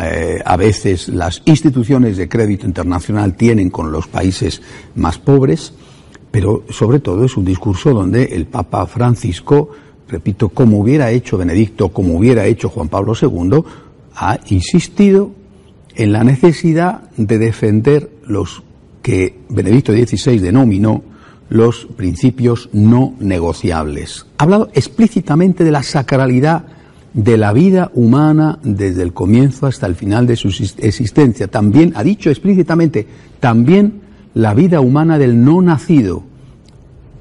eh, 0.00 0.40
a 0.44 0.56
veces 0.56 1.08
las 1.08 1.42
instituciones 1.44 2.16
de 2.16 2.28
crédito 2.28 2.66
internacional 2.66 3.34
tienen 3.34 3.70
con 3.70 3.92
los 3.92 4.06
países 4.06 4.62
más 4.94 5.18
pobres, 5.18 5.72
pero 6.30 6.64
sobre 6.70 7.00
todo 7.00 7.24
es 7.24 7.36
un 7.36 7.44
discurso 7.44 7.92
donde 7.92 8.24
el 8.24 8.46
Papa 8.46 8.86
Francisco, 8.86 9.70
repito, 10.08 10.48
como 10.48 10.78
hubiera 10.78 11.10
hecho 11.10 11.36
Benedicto, 11.36 11.90
como 11.90 12.14
hubiera 12.16 12.46
hecho 12.46 12.70
Juan 12.70 12.88
Pablo 12.88 13.12
II, 13.20 13.62
ha 14.14 14.38
insistido 14.46 15.32
en 15.94 16.12
la 16.12 16.24
necesidad 16.24 17.10
de 17.16 17.38
defender 17.38 18.10
los 18.26 18.62
que 19.02 19.40
Benedicto 19.50 19.92
XVI 19.92 20.38
denominó 20.38 21.02
los 21.52 21.86
principios 21.96 22.70
no 22.72 23.14
negociables. 23.20 24.24
Ha 24.38 24.44
hablado 24.44 24.70
explícitamente 24.72 25.64
de 25.64 25.70
la 25.70 25.82
sacralidad 25.82 26.64
de 27.12 27.36
la 27.36 27.52
vida 27.52 27.90
humana 27.92 28.58
desde 28.62 29.02
el 29.02 29.12
comienzo 29.12 29.66
hasta 29.66 29.86
el 29.86 29.94
final 29.94 30.26
de 30.26 30.36
su 30.36 30.48
existencia. 30.48 31.48
También 31.48 31.92
ha 31.94 32.02
dicho 32.02 32.30
explícitamente, 32.30 33.06
también 33.38 34.00
la 34.32 34.54
vida 34.54 34.80
humana 34.80 35.18
del 35.18 35.44
no 35.44 35.60
nacido. 35.60 36.22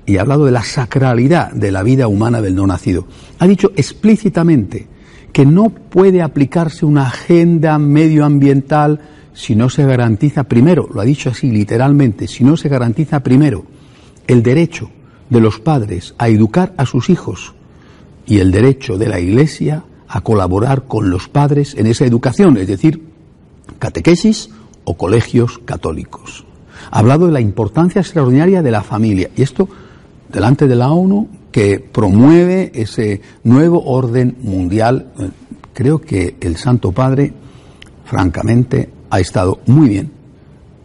Y 0.05 0.15
ha 0.15 0.21
hablado 0.21 0.45
de 0.45 0.51
la 0.51 0.63
sacralidad 0.63 1.51
de 1.51 1.71
la 1.71 1.83
vida 1.83 2.07
humana 2.07 2.41
del 2.41 2.55
no 2.55 2.65
nacido. 2.65 3.07
Ha 3.37 3.47
dicho 3.47 3.73
explícitamente 3.75 4.87
que 5.33 5.45
no 5.45 5.71
puede 5.71 6.21
aplicarse 6.21 6.85
una 6.85 7.07
agenda 7.07 7.77
medioambiental 7.79 9.01
si 9.33 9.55
no 9.55 9.69
se 9.69 9.85
garantiza 9.85 10.45
primero, 10.45 10.87
lo 10.93 11.01
ha 11.01 11.05
dicho 11.05 11.29
así 11.29 11.51
literalmente, 11.51 12.27
si 12.27 12.45
no 12.45 12.55
se 12.55 12.69
garantiza 12.69 13.21
primero 13.21 13.65
el 14.31 14.43
derecho 14.43 14.89
de 15.29 15.41
los 15.41 15.59
padres 15.59 16.15
a 16.17 16.29
educar 16.29 16.73
a 16.77 16.85
sus 16.85 17.09
hijos 17.09 17.53
y 18.25 18.39
el 18.39 18.51
derecho 18.51 18.97
de 18.97 19.09
la 19.09 19.19
Iglesia 19.19 19.83
a 20.07 20.21
colaborar 20.21 20.83
con 20.83 21.09
los 21.09 21.27
padres 21.27 21.75
en 21.75 21.87
esa 21.87 22.05
educación, 22.05 22.55
es 22.55 22.67
decir, 22.67 23.03
catequesis 23.77 24.49
o 24.85 24.95
colegios 24.95 25.59
católicos. 25.65 26.45
Ha 26.91 26.99
hablado 26.99 27.25
de 27.27 27.33
la 27.33 27.41
importancia 27.41 27.99
extraordinaria 27.99 28.61
de 28.61 28.71
la 28.71 28.83
familia 28.83 29.29
y 29.35 29.41
esto 29.41 29.67
delante 30.31 30.67
de 30.67 30.75
la 30.75 30.91
ONU 30.91 31.27
que 31.51 31.79
promueve 31.79 32.71
ese 32.73 33.21
nuevo 33.43 33.83
orden 33.83 34.37
mundial. 34.41 35.11
Creo 35.73 35.99
que 35.99 36.37
el 36.39 36.55
Santo 36.55 36.93
Padre, 36.93 37.33
francamente, 38.05 38.89
ha 39.09 39.19
estado 39.19 39.59
muy 39.65 39.89
bien 39.89 40.20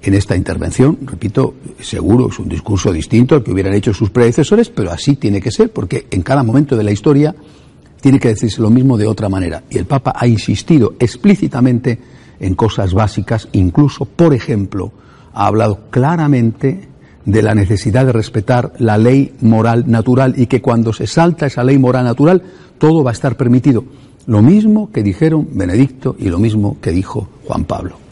en 0.06 0.14
esta 0.14 0.36
intervención. 0.36 0.98
Repito, 1.02 1.54
seguro 1.80 2.28
es 2.28 2.38
un 2.38 2.48
discurso 2.48 2.92
distinto 2.92 3.34
al 3.34 3.42
que 3.42 3.50
hubieran 3.50 3.74
hecho 3.74 3.92
sus 3.92 4.10
predecesores, 4.10 4.70
pero 4.70 4.92
así 4.92 5.16
tiene 5.16 5.40
que 5.40 5.50
ser, 5.50 5.72
porque 5.72 6.06
en 6.10 6.22
cada 6.22 6.44
momento 6.44 6.76
de 6.76 6.84
la 6.84 6.92
historia 6.92 7.34
tiene 8.00 8.20
que 8.20 8.28
decirse 8.28 8.62
lo 8.62 8.70
mismo 8.70 8.96
de 8.96 9.08
otra 9.08 9.28
manera. 9.28 9.64
Y 9.68 9.78
el 9.78 9.86
Papa 9.86 10.12
ha 10.14 10.28
insistido 10.28 10.94
explícitamente 11.00 11.98
en 12.38 12.54
cosas 12.54 12.94
básicas, 12.94 13.48
incluso, 13.52 14.04
por 14.04 14.32
ejemplo, 14.32 14.92
ha 15.34 15.46
hablado 15.48 15.90
claramente 15.90 16.88
de 17.24 17.42
la 17.42 17.56
necesidad 17.56 18.06
de 18.06 18.12
respetar 18.12 18.74
la 18.78 18.98
ley 18.98 19.34
moral 19.40 19.90
natural 19.90 20.34
y 20.36 20.46
que 20.46 20.62
cuando 20.62 20.92
se 20.92 21.08
salta 21.08 21.46
esa 21.46 21.64
ley 21.64 21.78
moral 21.78 22.04
natural, 22.04 22.42
todo 22.78 23.02
va 23.02 23.10
a 23.10 23.14
estar 23.14 23.36
permitido. 23.36 23.84
Lo 24.26 24.40
mismo 24.40 24.92
que 24.92 25.02
dijeron 25.02 25.48
Benedicto 25.52 26.14
y 26.16 26.28
lo 26.28 26.38
mismo 26.38 26.76
que 26.80 26.92
dijo 26.92 27.28
Juan 27.44 27.64
Pablo. 27.64 28.05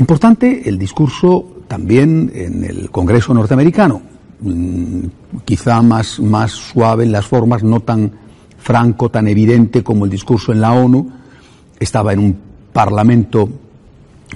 Importante 0.00 0.66
el 0.66 0.78
discurso 0.78 1.44
también 1.68 2.32
en 2.34 2.64
el 2.64 2.90
Congreso 2.90 3.34
norteamericano, 3.34 4.00
mm, 4.40 5.04
quizá 5.44 5.82
más, 5.82 6.18
más 6.18 6.52
suave 6.52 7.04
en 7.04 7.12
las 7.12 7.26
formas, 7.26 7.62
no 7.62 7.80
tan 7.80 8.10
franco, 8.56 9.10
tan 9.10 9.28
evidente 9.28 9.84
como 9.84 10.06
el 10.06 10.10
discurso 10.10 10.52
en 10.52 10.62
la 10.62 10.72
ONU. 10.72 11.06
Estaba 11.78 12.14
en 12.14 12.20
un 12.20 12.38
parlamento 12.72 13.50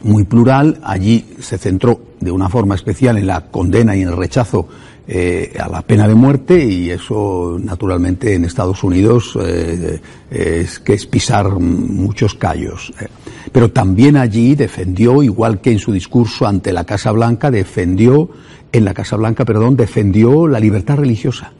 muy 0.02 0.24
plural, 0.24 0.80
allí 0.84 1.24
se 1.40 1.56
centró 1.56 1.98
de 2.20 2.30
una 2.30 2.50
forma 2.50 2.74
especial 2.74 3.16
en 3.16 3.26
la 3.26 3.46
condena 3.46 3.96
y 3.96 4.02
en 4.02 4.08
el 4.08 4.18
rechazo 4.18 4.68
eh, 5.06 5.52
a 5.60 5.68
la 5.68 5.82
pena 5.82 6.08
de 6.08 6.14
muerte 6.14 6.64
y 6.64 6.88
eso 6.88 7.58
naturalmente 7.62 8.32
en 8.32 8.46
Estados 8.46 8.82
Unidos 8.82 9.38
eh, 9.38 10.00
es 10.30 10.78
que 10.78 10.94
es 10.94 11.04
pisar 11.04 11.50
muchos 11.58 12.34
callos. 12.34 12.90
Eh. 12.98 13.08
Pero 13.52 13.70
también 13.70 14.16
allí 14.16 14.54
defendió, 14.54 15.22
igual 15.22 15.60
que 15.60 15.72
en 15.72 15.78
su 15.78 15.92
discurso 15.92 16.46
ante 16.46 16.72
la 16.72 16.84
Casa 16.84 17.12
Blanca, 17.12 17.50
defendió, 17.50 18.30
en 18.72 18.86
la 18.86 18.94
Casa 18.94 19.16
Blanca, 19.16 19.44
perdón, 19.44 19.76
defendió 19.76 20.48
la 20.48 20.58
libertad 20.58 20.96
religiosa, 20.96 21.52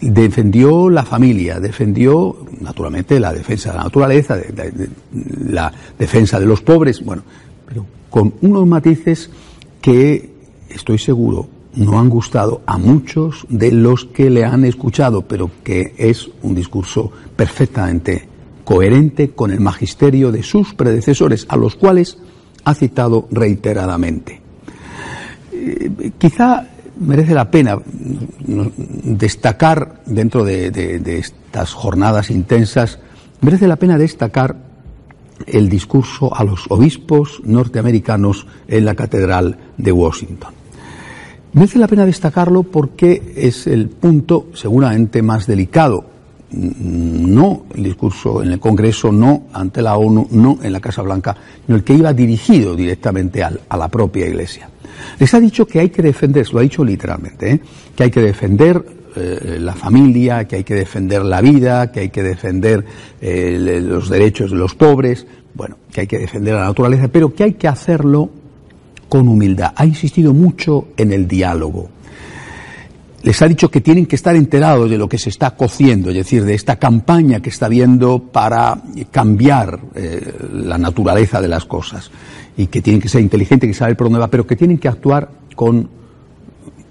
defendió 0.00 0.88
la 0.88 1.04
familia, 1.04 1.60
defendió 1.60 2.46
naturalmente 2.60 3.20
la 3.20 3.34
defensa 3.34 3.72
de 3.72 3.76
la 3.76 3.84
naturaleza, 3.84 4.38
la 5.48 5.70
defensa 5.98 6.40
de 6.40 6.46
los 6.46 6.62
pobres, 6.62 7.04
bueno, 7.04 7.24
pero 7.66 7.84
con 8.08 8.32
unos 8.40 8.66
matices 8.66 9.28
que 9.82 10.30
estoy 10.70 10.96
seguro 10.96 11.53
no 11.76 11.98
han 11.98 12.08
gustado 12.08 12.62
a 12.66 12.78
muchos 12.78 13.46
de 13.48 13.72
los 13.72 14.04
que 14.04 14.30
le 14.30 14.44
han 14.44 14.64
escuchado, 14.64 15.22
pero 15.22 15.50
que 15.62 15.94
es 15.96 16.30
un 16.42 16.54
discurso 16.54 17.10
perfectamente 17.36 18.28
coherente 18.64 19.30
con 19.30 19.50
el 19.50 19.60
magisterio 19.60 20.32
de 20.32 20.42
sus 20.42 20.74
predecesores, 20.74 21.46
a 21.48 21.56
los 21.56 21.76
cuales 21.76 22.18
ha 22.64 22.74
citado 22.74 23.28
reiteradamente. 23.30 24.40
Eh, 25.52 26.12
quizá 26.18 26.68
merece 26.98 27.34
la 27.34 27.50
pena 27.50 27.78
destacar 29.04 30.02
dentro 30.06 30.44
de, 30.44 30.70
de 30.70 31.18
estas 31.18 31.72
jornadas 31.72 32.30
intensas, 32.30 32.98
merece 33.40 33.66
la 33.66 33.76
pena 33.76 33.98
destacar 33.98 34.56
el 35.46 35.68
discurso 35.68 36.34
a 36.34 36.44
los 36.44 36.66
obispos 36.70 37.40
norteamericanos 37.44 38.46
en 38.68 38.84
la 38.84 38.94
Catedral 38.94 39.58
de 39.76 39.92
Washington. 39.92 40.63
Merece 41.54 41.78
la 41.78 41.86
pena 41.86 42.04
destacarlo 42.04 42.64
porque 42.64 43.32
es 43.36 43.66
el 43.66 43.88
punto 43.88 44.48
seguramente 44.54 45.22
más 45.22 45.46
delicado. 45.46 46.04
No 46.50 47.64
el 47.74 47.84
discurso 47.84 48.42
en 48.42 48.52
el 48.52 48.60
Congreso, 48.60 49.10
no 49.10 49.44
ante 49.52 49.80
la 49.80 49.96
ONU, 49.96 50.28
no 50.32 50.58
en 50.62 50.72
la 50.72 50.80
Casa 50.80 51.02
Blanca, 51.02 51.36
sino 51.64 51.76
el 51.76 51.84
que 51.84 51.94
iba 51.94 52.12
dirigido 52.12 52.76
directamente 52.76 53.42
a 53.42 53.76
la 53.76 53.88
propia 53.88 54.26
Iglesia. 54.26 54.68
Les 55.18 55.32
ha 55.34 55.40
dicho 55.40 55.66
que 55.66 55.80
hay 55.80 55.90
que 55.90 56.02
defender, 56.02 56.46
lo 56.52 56.58
ha 56.58 56.62
dicho 56.62 56.84
literalmente, 56.84 57.52
¿eh? 57.52 57.60
que 57.94 58.04
hay 58.04 58.10
que 58.10 58.20
defender 58.20 58.84
eh, 59.16 59.58
la 59.60 59.74
familia, 59.74 60.46
que 60.46 60.56
hay 60.56 60.64
que 60.64 60.74
defender 60.74 61.24
la 61.24 61.40
vida, 61.40 61.92
que 61.92 62.00
hay 62.00 62.08
que 62.10 62.22
defender 62.22 62.84
eh, 63.20 63.80
los 63.80 64.08
derechos 64.08 64.50
de 64.50 64.56
los 64.56 64.74
pobres, 64.74 65.26
bueno, 65.54 65.76
que 65.92 66.02
hay 66.02 66.06
que 66.06 66.18
defender 66.18 66.54
la 66.54 66.64
naturaleza, 66.64 67.08
pero 67.08 67.32
que 67.32 67.44
hay 67.44 67.52
que 67.54 67.68
hacerlo 67.68 68.30
con 69.14 69.28
humildad. 69.28 69.72
Ha 69.76 69.86
insistido 69.86 70.34
mucho 70.34 70.88
en 70.96 71.12
el 71.12 71.28
diálogo. 71.28 71.88
Les 73.22 73.40
ha 73.42 73.46
dicho 73.46 73.70
que 73.70 73.80
tienen 73.80 74.06
que 74.06 74.16
estar 74.16 74.34
enterados 74.34 74.90
de 74.90 74.98
lo 74.98 75.08
que 75.08 75.18
se 75.18 75.28
está 75.28 75.52
cociendo, 75.52 76.10
es 76.10 76.16
decir, 76.16 76.44
de 76.44 76.54
esta 76.54 76.80
campaña 76.80 77.38
que 77.38 77.48
está 77.48 77.66
habiendo 77.66 78.18
para 78.18 78.76
cambiar 79.12 79.78
eh, 79.94 80.34
la 80.52 80.78
naturaleza 80.78 81.40
de 81.40 81.46
las 81.46 81.64
cosas 81.64 82.10
y 82.56 82.66
que 82.66 82.82
tienen 82.82 83.00
que 83.00 83.08
ser 83.08 83.20
inteligentes, 83.20 83.68
que 83.68 83.74
saber 83.74 83.96
por 83.96 84.06
dónde 84.06 84.18
va, 84.18 84.26
pero 84.26 84.48
que 84.48 84.56
tienen 84.56 84.78
que 84.78 84.88
actuar 84.88 85.30
con 85.54 85.88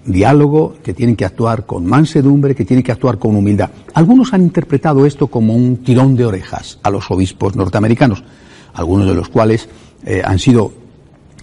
diálogo, 0.06 0.76
que 0.82 0.94
tienen 0.94 1.16
que 1.16 1.26
actuar 1.26 1.66
con 1.66 1.84
mansedumbre, 1.84 2.54
que 2.54 2.64
tienen 2.64 2.84
que 2.84 2.92
actuar 2.92 3.18
con 3.18 3.36
humildad. 3.36 3.68
Algunos 3.92 4.32
han 4.32 4.40
interpretado 4.40 5.04
esto 5.04 5.26
como 5.26 5.54
un 5.54 5.84
tirón 5.84 6.16
de 6.16 6.24
orejas 6.24 6.78
a 6.82 6.88
los 6.88 7.10
obispos 7.10 7.54
norteamericanos, 7.54 8.24
algunos 8.72 9.06
de 9.06 9.14
los 9.14 9.28
cuales 9.28 9.68
eh, 10.06 10.22
han 10.24 10.38
sido 10.38 10.83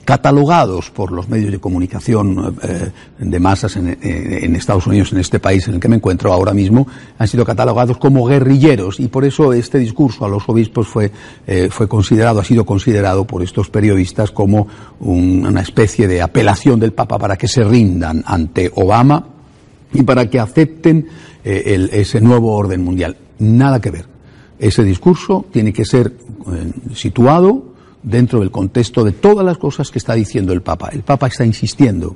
catalogados 0.05 0.89
por 0.89 1.11
los 1.11 1.29
medios 1.29 1.51
de 1.51 1.59
comunicación 1.59 2.57
eh, 2.63 2.91
de 3.19 3.39
masas 3.39 3.75
en, 3.75 3.97
en, 4.01 4.55
Estados 4.55 4.87
Unidos, 4.87 5.11
en 5.13 5.19
este 5.19 5.39
país 5.39 5.67
en 5.67 5.75
el 5.75 5.79
que 5.79 5.87
me 5.87 5.97
encuentro 5.97 6.33
ahora 6.33 6.53
mismo, 6.53 6.87
han 7.17 7.27
sido 7.27 7.45
catalogados 7.45 7.97
como 7.97 8.25
guerrilleros 8.25 8.99
y 8.99 9.07
por 9.07 9.25
eso 9.25 9.53
este 9.53 9.77
discurso 9.77 10.25
a 10.25 10.29
los 10.29 10.47
obispos 10.47 10.87
fue, 10.87 11.11
eh, 11.47 11.69
fue 11.71 11.87
considerado, 11.87 12.39
ha 12.39 12.43
sido 12.43 12.65
considerado 12.65 13.25
por 13.25 13.43
estos 13.43 13.69
periodistas 13.69 14.31
como 14.31 14.67
un, 14.99 15.45
una 15.45 15.61
especie 15.61 16.07
de 16.07 16.21
apelación 16.21 16.79
del 16.79 16.93
Papa 16.93 17.17
para 17.17 17.37
que 17.37 17.47
se 17.47 17.63
rindan 17.63 18.23
ante 18.25 18.71
Obama 18.75 19.27
y 19.93 20.03
para 20.03 20.29
que 20.29 20.39
acepten 20.39 21.07
eh, 21.43 21.63
el, 21.67 21.89
ese 21.93 22.21
nuevo 22.21 22.53
orden 22.53 22.83
mundial. 22.83 23.17
Nada 23.39 23.79
que 23.79 23.91
ver. 23.91 24.05
Ese 24.59 24.83
discurso 24.83 25.45
tiene 25.51 25.73
que 25.73 25.85
ser 25.85 26.13
situado 26.93 27.70
dentro 28.03 28.39
del 28.39 28.51
contexto 28.51 29.03
de 29.03 29.11
todas 29.11 29.45
las 29.45 29.57
cosas 29.57 29.91
que 29.91 29.99
está 29.99 30.13
diciendo 30.13 30.53
el 30.53 30.61
Papa. 30.61 30.89
El 30.91 31.03
Papa 31.03 31.27
está 31.27 31.45
insistiendo 31.45 32.15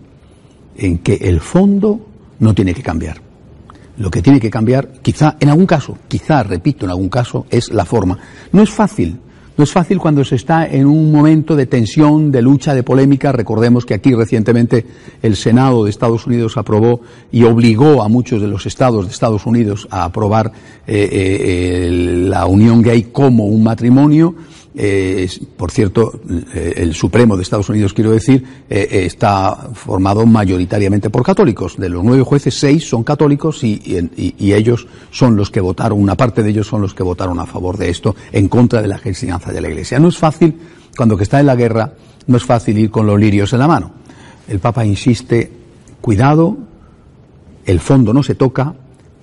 en 0.77 0.99
que 0.99 1.15
el 1.15 1.39
fondo 1.39 2.05
no 2.39 2.53
tiene 2.53 2.73
que 2.73 2.83
cambiar. 2.83 3.21
Lo 3.97 4.11
que 4.11 4.21
tiene 4.21 4.39
que 4.39 4.49
cambiar, 4.49 4.91
quizá 5.01 5.37
en 5.39 5.49
algún 5.49 5.65
caso, 5.65 5.97
quizá, 6.07 6.43
repito, 6.43 6.85
en 6.85 6.91
algún 6.91 7.09
caso, 7.09 7.45
es 7.49 7.71
la 7.71 7.85
forma. 7.85 8.17
No 8.51 8.61
es 8.61 8.69
fácil, 8.69 9.19
no 9.57 9.63
es 9.63 9.71
fácil 9.71 9.99
cuando 9.99 10.25
se 10.25 10.35
está 10.35 10.67
en 10.67 10.85
un 10.85 11.13
momento 11.13 11.55
de 11.55 11.65
tensión, 11.65 12.29
de 12.29 12.41
lucha, 12.41 12.75
de 12.75 12.83
polémica. 12.83 13.31
Recordemos 13.31 13.85
que 13.85 13.93
aquí 13.93 14.13
recientemente 14.13 14.85
el 15.21 15.37
Senado 15.37 15.85
de 15.85 15.91
Estados 15.91 16.27
Unidos 16.27 16.57
aprobó 16.57 16.99
y 17.31 17.43
obligó 17.43 18.03
a 18.03 18.09
muchos 18.09 18.41
de 18.41 18.49
los 18.49 18.65
estados 18.65 19.05
de 19.05 19.13
Estados 19.13 19.45
Unidos 19.45 19.87
a 19.91 20.03
aprobar 20.03 20.51
eh, 20.85 21.07
eh, 21.11 21.89
la 22.27 22.47
unión 22.47 22.81
gay 22.81 23.03
como 23.03 23.45
un 23.45 23.63
matrimonio 23.63 24.35
eh, 24.77 25.29
por 25.55 25.71
cierto, 25.71 26.19
eh, 26.53 26.73
el 26.77 26.93
Supremo 26.93 27.37
de 27.37 27.43
Estados 27.43 27.69
Unidos, 27.69 27.93
quiero 27.93 28.11
decir, 28.11 28.43
eh, 28.69 29.05
está 29.05 29.69
formado 29.73 30.25
mayoritariamente 30.25 31.09
por 31.09 31.23
católicos. 31.23 31.77
De 31.77 31.87
los 31.87 32.03
nueve 32.03 32.23
jueces, 32.23 32.55
seis 32.55 32.87
son 32.87 33.03
católicos 33.03 33.63
y, 33.63 33.81
y, 34.17 34.53
ellos 34.53 34.85
son 35.11 35.37
los 35.37 35.49
que 35.49 35.61
votaron, 35.61 36.01
una 36.01 36.15
parte 36.15 36.43
de 36.43 36.49
ellos 36.49 36.67
son 36.67 36.81
los 36.81 36.93
que 36.93 37.03
votaron 37.03 37.39
a 37.39 37.45
favor 37.45 37.77
de 37.77 37.89
esto, 37.89 38.15
en 38.31 38.49
contra 38.49 38.81
de 38.81 38.89
la 38.89 38.99
enseñanza 39.03 39.51
de 39.51 39.61
la 39.61 39.69
Iglesia. 39.69 39.97
No 39.97 40.09
es 40.09 40.17
fácil, 40.17 40.55
cuando 40.95 41.15
que 41.15 41.23
está 41.23 41.39
en 41.39 41.45
la 41.45 41.55
guerra, 41.55 41.93
no 42.27 42.35
es 42.35 42.43
fácil 42.43 42.77
ir 42.77 42.91
con 42.91 43.07
los 43.07 43.19
lirios 43.19 43.53
en 43.53 43.59
la 43.59 43.67
mano. 43.67 43.91
El 44.47 44.59
Papa 44.59 44.85
insiste, 44.85 45.51
cuidado, 46.01 46.57
el 47.65 47.79
fondo 47.79 48.13
no 48.13 48.23
se 48.23 48.35
toca, 48.35 48.75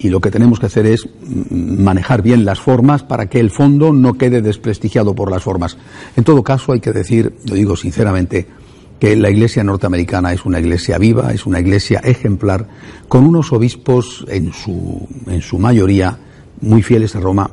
y 0.03 0.09
lo 0.09 0.21
que 0.21 0.31
tenemos 0.31 0.59
que 0.59 0.67
hacer 0.67 0.87
es 0.87 1.09
manejar 1.51 2.23
bien 2.23 2.45
las 2.45 2.59
formas 2.59 3.05
para 3.05 3.27
que 3.27 3.39
el 3.39 3.51
fondo 3.51 3.93
no 3.93 4.15
quede 4.15 4.43
desprestigiado 4.43 5.15
por 5.15 5.31
las 5.31 5.43
formas. 5.43 5.77
En 6.17 6.25
todo 6.25 6.43
caso, 6.43 6.73
hay 6.73 6.81
que 6.81 6.93
decir, 6.93 7.37
lo 7.47 7.55
digo 7.55 7.77
sinceramente, 7.77 8.47
que 8.99 9.15
la 9.17 9.31
Iglesia 9.31 9.65
norteamericana 9.65 10.33
es 10.33 10.45
una 10.45 10.61
iglesia 10.61 10.99
viva, 10.99 11.33
es 11.33 11.47
una 11.47 11.61
iglesia 11.61 12.01
ejemplar, 12.05 12.69
con 13.09 13.25
unos 13.25 13.53
obispos 13.53 14.25
en 14.29 14.53
su, 14.53 15.09
en 15.27 15.43
su 15.43 15.59
mayoría 15.59 16.19
muy 16.61 16.83
fieles 16.83 17.17
a 17.17 17.21
Roma, 17.21 17.51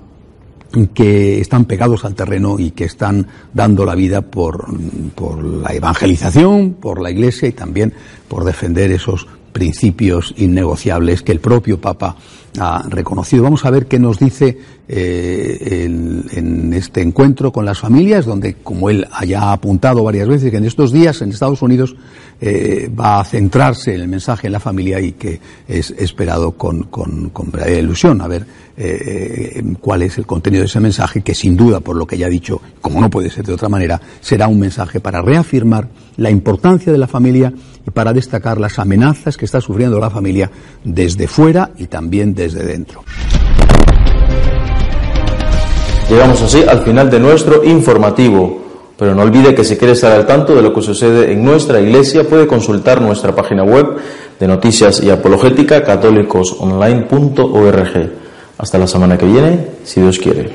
que 0.94 1.42
están 1.42 1.66
pegados 1.66 2.06
al 2.06 2.14
terreno 2.14 2.60
y 2.60 2.72
que 2.72 2.84
están 2.84 3.28
dando 3.54 3.86
la 3.86 3.96
vida 3.96 4.22
por, 4.22 4.68
por 5.16 5.44
la 5.44 5.74
evangelización, 5.74 6.76
por 6.80 7.02
la 7.02 7.10
Iglesia 7.10 7.48
y 7.48 7.54
también 7.54 7.94
por 8.28 8.44
defender 8.44 8.92
esos 8.92 9.28
principios 9.52 10.34
innegociables 10.38 11.22
que 11.24 11.32
el 11.32 11.40
propio 11.40 11.82
Papa 11.82 12.16
ha 12.60 12.84
reconocido. 12.88 13.44
Vamos 13.44 13.66
a 13.66 13.70
ver 13.70 13.88
qué 13.88 14.00
nos 14.00 14.20
dice 14.20 14.58
eh, 14.92 15.86
en, 15.86 16.74
este 16.74 17.02
encuentro 17.02 17.52
con 17.52 17.64
las 17.64 17.78
familias, 17.78 18.26
donde, 18.26 18.56
como 18.56 18.90
él 18.90 19.06
haya 19.12 19.52
apuntado 19.52 20.04
varias 20.04 20.28
veces, 20.28 20.50
que 20.50 20.58
en 20.58 20.66
estos 20.66 20.92
días 20.92 21.22
en 21.22 21.30
Estados 21.30 21.62
Unidos 21.62 21.96
eh, 22.42 22.90
va 22.98 23.20
a 23.20 23.26
centrarse 23.26 23.94
en 23.94 24.02
el 24.02 24.08
mensaje 24.08 24.48
en 24.48 24.54
la 24.54 24.60
familia 24.60 25.00
y 25.00 25.12
que 25.12 25.40
es 25.68 25.92
esperado 25.92 26.54
con, 26.54 26.84
con, 26.84 27.30
con 27.30 27.52
ilusión 27.70 28.20
a 28.22 28.28
ver 28.28 28.46
eh, 28.78 29.62
cuál 29.80 30.02
es 30.02 30.18
el 30.18 30.26
contenido 30.26 30.62
de 30.62 30.68
ese 30.68 30.80
mensaje, 30.80 31.22
que 31.22 31.36
sin 31.36 31.56
duda, 31.56 31.82
por 31.82 31.96
lo 31.96 32.08
que 32.08 32.18
ya 32.18 32.26
ha 32.26 32.30
dicho, 32.30 32.60
como 32.82 33.00
no 33.00 33.12
puede 33.12 33.30
ser 33.30 33.46
de 33.46 33.54
otra 33.54 33.70
manera, 33.70 34.02
será 34.22 34.48
un 34.48 34.60
mensaje 34.60 35.00
para 35.00 35.22
reafirmar 35.22 35.88
la 36.18 36.32
importancia 36.32 36.92
de 36.92 36.98
la 36.98 37.08
familia 37.08 37.54
y 37.86 37.92
para 37.92 38.12
destacar 38.12 38.60
las 38.60 38.80
amenazas 38.80 39.38
que 39.38 39.46
está 39.46 39.62
sufriendo 39.62 40.00
la 40.00 40.10
familia 40.10 40.50
desde 40.84 41.28
fuera 41.28 41.72
y 41.78 41.86
también 41.86 42.34
desde 42.34 42.64
dentro. 42.64 43.04
Llegamos 46.10 46.42
así 46.42 46.66
al 46.68 46.80
final 46.80 47.10
de 47.10 47.20
nuestro 47.20 47.64
informativo. 47.64 48.68
Pero 48.98 49.16
no 49.16 49.22
olvide 49.22 49.56
que 49.56 49.64
si 49.64 49.78
quiere 49.78 49.94
estar 49.94 50.12
al 50.12 50.26
tanto 50.26 50.54
de 50.56 50.62
lo 50.62 50.74
que 50.74 50.82
sucede 50.82 51.32
en 51.32 51.46
nuestra 51.46 51.80
iglesia, 51.80 52.28
puede 52.28 52.48
consultar 52.48 53.00
nuestra 53.00 53.34
página 53.34 53.64
web 53.64 53.96
de 54.38 54.48
noticias 54.48 55.02
y 55.02 55.10
apologética 55.10 55.82
católicosonline.org. 55.84 58.12
Hasta 58.58 58.78
la 58.78 58.88
semana 58.88 59.18
que 59.18 59.26
viene, 59.26 59.68
si 59.86 60.02
Dios 60.02 60.20
quiere. 60.20 60.52